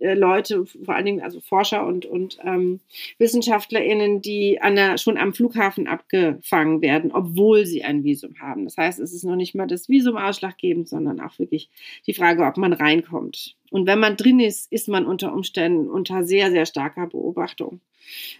äh, 0.01 0.15
Leute, 0.15 0.67
vor 0.67 0.95
allen 0.95 1.07
Dingen 1.07 1.23
also 1.23 1.41
Forscher 1.41 1.87
und, 1.87 2.05
und 2.07 2.39
ähm, 2.45 2.81
WissenschaftlerInnen, 3.19 4.21
die 4.23 4.61
an 4.61 4.75
der, 4.75 4.99
schon 4.99 5.17
am 5.17 5.33
Flughafen 5.33 5.87
abgefangen 5.87 6.83
werden, 6.83 7.13
obwohl 7.13 7.65
sie 7.65 7.85
ein 7.85 8.03
Visum 8.03 8.41
haben. 8.41 8.65
Das 8.65 8.77
heißt, 8.77 8.99
es 8.99 9.13
ist 9.13 9.25
noch 9.25 9.37
nicht 9.37 9.55
mal 9.55 9.67
das 9.67 9.89
Visum 9.89 10.17
ausschlaggebend, 10.17 10.89
sondern 10.89 11.21
auch 11.21 11.39
wirklich 11.39 11.71
die 12.07 12.15
Frage, 12.15 12.45
ob 12.45 12.57
man 12.57 12.73
reinkommt. 12.73 13.57
Und 13.71 13.87
wenn 13.87 14.01
man 14.01 14.17
drin 14.17 14.41
ist, 14.41 14.71
ist 14.73 14.89
man 14.89 15.07
unter 15.07 15.33
Umständen 15.33 15.89
unter 15.89 16.25
sehr, 16.25 16.51
sehr 16.51 16.67
starker 16.67 17.07
Beobachtung. 17.07 17.81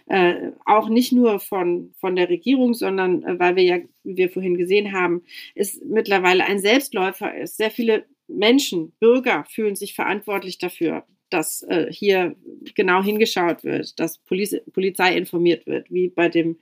Äh, 0.07 0.51
auch 0.65 0.89
nicht 0.89 1.13
nur 1.13 1.39
von, 1.39 1.93
von 1.97 2.15
der 2.15 2.29
Regierung, 2.29 2.73
sondern 2.73 3.23
äh, 3.23 3.39
weil 3.39 3.55
wir 3.55 3.63
ja, 3.63 3.77
wie 4.03 4.17
wir 4.17 4.29
vorhin 4.29 4.57
gesehen 4.57 4.91
haben, 4.91 5.23
es 5.55 5.81
mittlerweile 5.81 6.45
ein 6.45 6.59
Selbstläufer 6.59 7.33
ist. 7.35 7.57
Sehr 7.57 7.71
viele 7.71 8.05
Menschen, 8.27 8.91
Bürger 8.99 9.45
fühlen 9.49 9.75
sich 9.75 9.93
verantwortlich 9.93 10.57
dafür, 10.57 11.05
dass 11.29 11.63
äh, 11.63 11.87
hier 11.89 12.35
genau 12.75 13.01
hingeschaut 13.01 13.63
wird, 13.63 13.99
dass 13.99 14.17
Poliz 14.17 14.55
Polizei 14.73 15.15
informiert 15.15 15.65
wird, 15.65 15.89
wie 15.89 16.09
bei 16.09 16.29
dem 16.29 16.57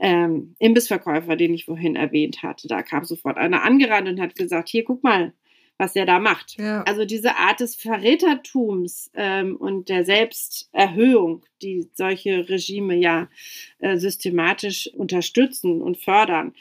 ähm, 0.00 0.56
Imbissverkäufer, 0.58 1.36
den 1.36 1.54
ich 1.54 1.64
vorhin 1.64 1.96
erwähnt 1.96 2.42
hatte. 2.42 2.68
Da 2.68 2.82
kam 2.82 3.04
sofort 3.04 3.36
einer 3.36 3.62
angerannt 3.62 4.08
und 4.08 4.20
hat 4.20 4.34
gesagt, 4.34 4.68
hier, 4.68 4.84
guck 4.84 5.02
mal, 5.04 5.32
was 5.78 5.94
er 5.94 6.04
da 6.04 6.18
macht. 6.18 6.58
Ja. 6.58 6.82
Also 6.82 7.04
diese 7.04 7.36
Art 7.36 7.60
des 7.60 7.76
Verrätertums 7.76 9.10
ähm, 9.14 9.56
und 9.56 9.88
der 9.88 10.04
Selbsterhöhung, 10.04 11.44
die 11.62 11.88
solche 11.94 12.48
Regime 12.48 12.96
ja 12.96 13.28
äh, 13.78 13.96
systematisch 13.96 14.90
unterstützen 14.92 15.80
und 15.80 15.96
fördern, 15.96 16.52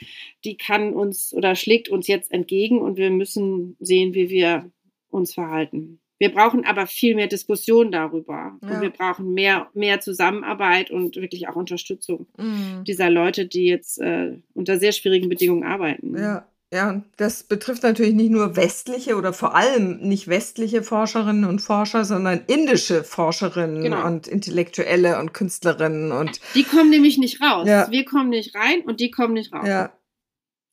die 0.45 0.55
kann 0.55 0.93
uns 0.93 1.33
oder 1.33 1.55
schlägt 1.55 1.89
uns 1.89 2.07
jetzt 2.07 2.31
entgegen 2.31 2.79
und 2.79 2.97
wir 2.97 3.09
müssen 3.09 3.75
sehen, 3.79 4.13
wie 4.13 4.29
wir 4.29 4.71
uns 5.09 5.33
verhalten. 5.33 5.99
Wir 6.19 6.31
brauchen 6.31 6.65
aber 6.65 6.87
viel 6.87 7.15
mehr 7.15 7.27
Diskussion 7.27 7.91
darüber. 7.91 8.57
Ja. 8.61 8.69
Und 8.69 8.81
wir 8.81 8.89
brauchen 8.89 9.33
mehr, 9.33 9.69
mehr 9.73 9.99
Zusammenarbeit 9.99 10.89
und 10.89 11.15
wirklich 11.15 11.47
auch 11.47 11.55
Unterstützung 11.55 12.27
mhm. 12.37 12.83
dieser 12.85 13.09
Leute, 13.09 13.45
die 13.45 13.65
jetzt 13.65 13.99
äh, 13.99 14.37
unter 14.53 14.79
sehr 14.79 14.93
schwierigen 14.93 15.29
Bedingungen 15.29 15.63
arbeiten. 15.63 16.17
Ja. 16.17 16.47
Ja, 16.73 17.01
das 17.15 17.43
betrifft 17.43 17.83
natürlich 17.83 18.13
nicht 18.13 18.31
nur 18.31 18.57
westliche 18.57 19.15
oder 19.15 19.31
vor 19.31 19.55
allem 19.55 19.99
nicht 19.99 20.27
westliche 20.27 20.83
Forscherinnen 20.83 21.45
und 21.45 21.59
Forscher, 21.59 22.03
sondern 22.03 22.41
indische 22.47 23.05
Forscherinnen 23.05 23.83
genau. 23.83 24.05
und 24.05 24.27
Intellektuelle 24.27 25.17
und 25.19 25.33
Künstlerinnen 25.33 26.11
und. 26.11 26.41
Die 26.55 26.63
kommen 26.63 26.89
nämlich 26.89 27.17
nicht 27.17 27.41
raus. 27.41 27.67
Ja. 27.69 27.89
Wir 27.89 28.03
kommen 28.03 28.29
nicht 28.29 28.53
rein 28.53 28.81
und 28.81 28.99
die 28.99 29.11
kommen 29.11 29.33
nicht 29.33 29.53
raus. 29.53 29.65
Ja. 29.65 29.93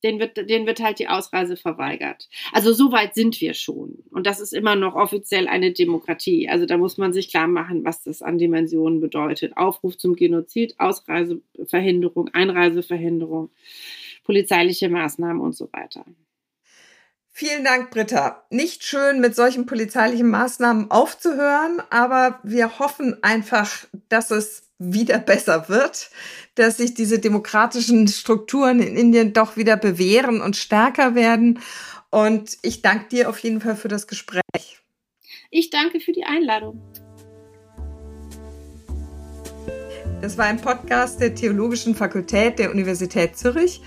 Den 0.03 0.19
wird, 0.19 0.35
denen 0.35 0.67
wird 0.67 0.81
halt 0.81 0.99
die 0.99 1.07
Ausreise 1.07 1.55
verweigert. 1.55 2.27
Also 2.51 2.73
so 2.73 2.91
weit 2.91 3.15
sind 3.15 3.39
wir 3.39 3.53
schon. 3.53 4.03
Und 4.11 4.27
das 4.27 4.41
ist 4.41 4.53
immer 4.53 4.75
noch 4.75 4.95
offiziell 4.95 5.47
eine 5.47 5.71
Demokratie. 5.71 6.49
Also 6.49 6.65
da 6.65 6.77
muss 6.77 6.97
man 6.97 7.13
sich 7.13 7.29
klar 7.31 7.47
machen, 7.47 7.85
was 7.85 8.03
das 8.03 8.21
an 8.21 8.37
Dimensionen 8.37 8.99
bedeutet. 8.99 9.55
Aufruf 9.55 9.97
zum 9.97 10.15
Genozid, 10.15 10.75
Ausreiseverhinderung, 10.77 12.27
Einreiseverhinderung 12.33 13.49
polizeiliche 14.25 14.89
Maßnahmen 14.89 15.39
und 15.39 15.55
so 15.55 15.69
weiter. 15.71 16.03
Vielen 17.37 17.63
Dank, 17.65 17.91
Britta. 17.91 18.45
Nicht 18.49 18.83
schön, 18.83 19.19
mit 19.19 19.35
solchen 19.35 19.65
polizeilichen 19.65 20.29
Maßnahmen 20.29 20.89
aufzuhören, 20.89 21.81
aber 21.89 22.39
wir 22.43 22.79
hoffen 22.79 23.21
einfach, 23.23 23.85
dass 24.09 24.31
es 24.31 24.63
wieder 24.77 25.19
besser 25.19 25.69
wird, 25.69 26.09
dass 26.55 26.77
sich 26.77 26.93
diese 26.93 27.19
demokratischen 27.19 28.07
Strukturen 28.07 28.79
in 28.79 28.95
Indien 28.95 29.33
doch 29.33 29.57
wieder 29.57 29.77
bewähren 29.77 30.41
und 30.41 30.55
stärker 30.55 31.15
werden. 31.15 31.59
Und 32.09 32.57
ich 32.61 32.81
danke 32.81 33.09
dir 33.09 33.29
auf 33.29 33.39
jeden 33.39 33.61
Fall 33.61 33.75
für 33.75 33.89
das 33.89 34.07
Gespräch. 34.07 34.41
Ich 35.51 35.69
danke 35.69 35.99
für 35.99 36.13
die 36.13 36.23
Einladung. 36.23 36.81
Das 40.21 40.37
war 40.37 40.45
ein 40.45 40.61
Podcast 40.61 41.19
der 41.19 41.35
Theologischen 41.35 41.95
Fakultät 41.95 42.57
der 42.59 42.71
Universität 42.71 43.37
Zürich 43.37 43.81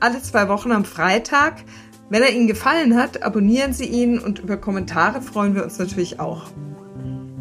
alle 0.00 0.22
zwei 0.22 0.48
Wochen 0.48 0.72
am 0.72 0.84
Freitag. 0.84 1.64
Wenn 2.10 2.22
er 2.22 2.32
Ihnen 2.32 2.46
gefallen 2.46 2.96
hat, 2.96 3.22
abonnieren 3.22 3.72
Sie 3.72 3.86
ihn 3.86 4.18
und 4.18 4.38
über 4.38 4.56
Kommentare 4.56 5.22
freuen 5.22 5.54
wir 5.54 5.64
uns 5.64 5.78
natürlich 5.78 6.20
auch. 6.20 6.50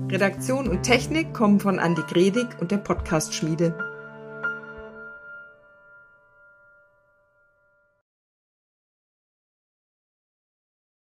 Redaktion 0.10 0.68
und 0.68 0.84
Technik 0.84 1.34
kommen 1.34 1.60
von 1.60 1.80
Andi 1.80 2.04
Gredig 2.08 2.48
und 2.60 2.72
der 2.72 2.78
Podcast 2.78 3.34
Schmiede. 3.34 3.93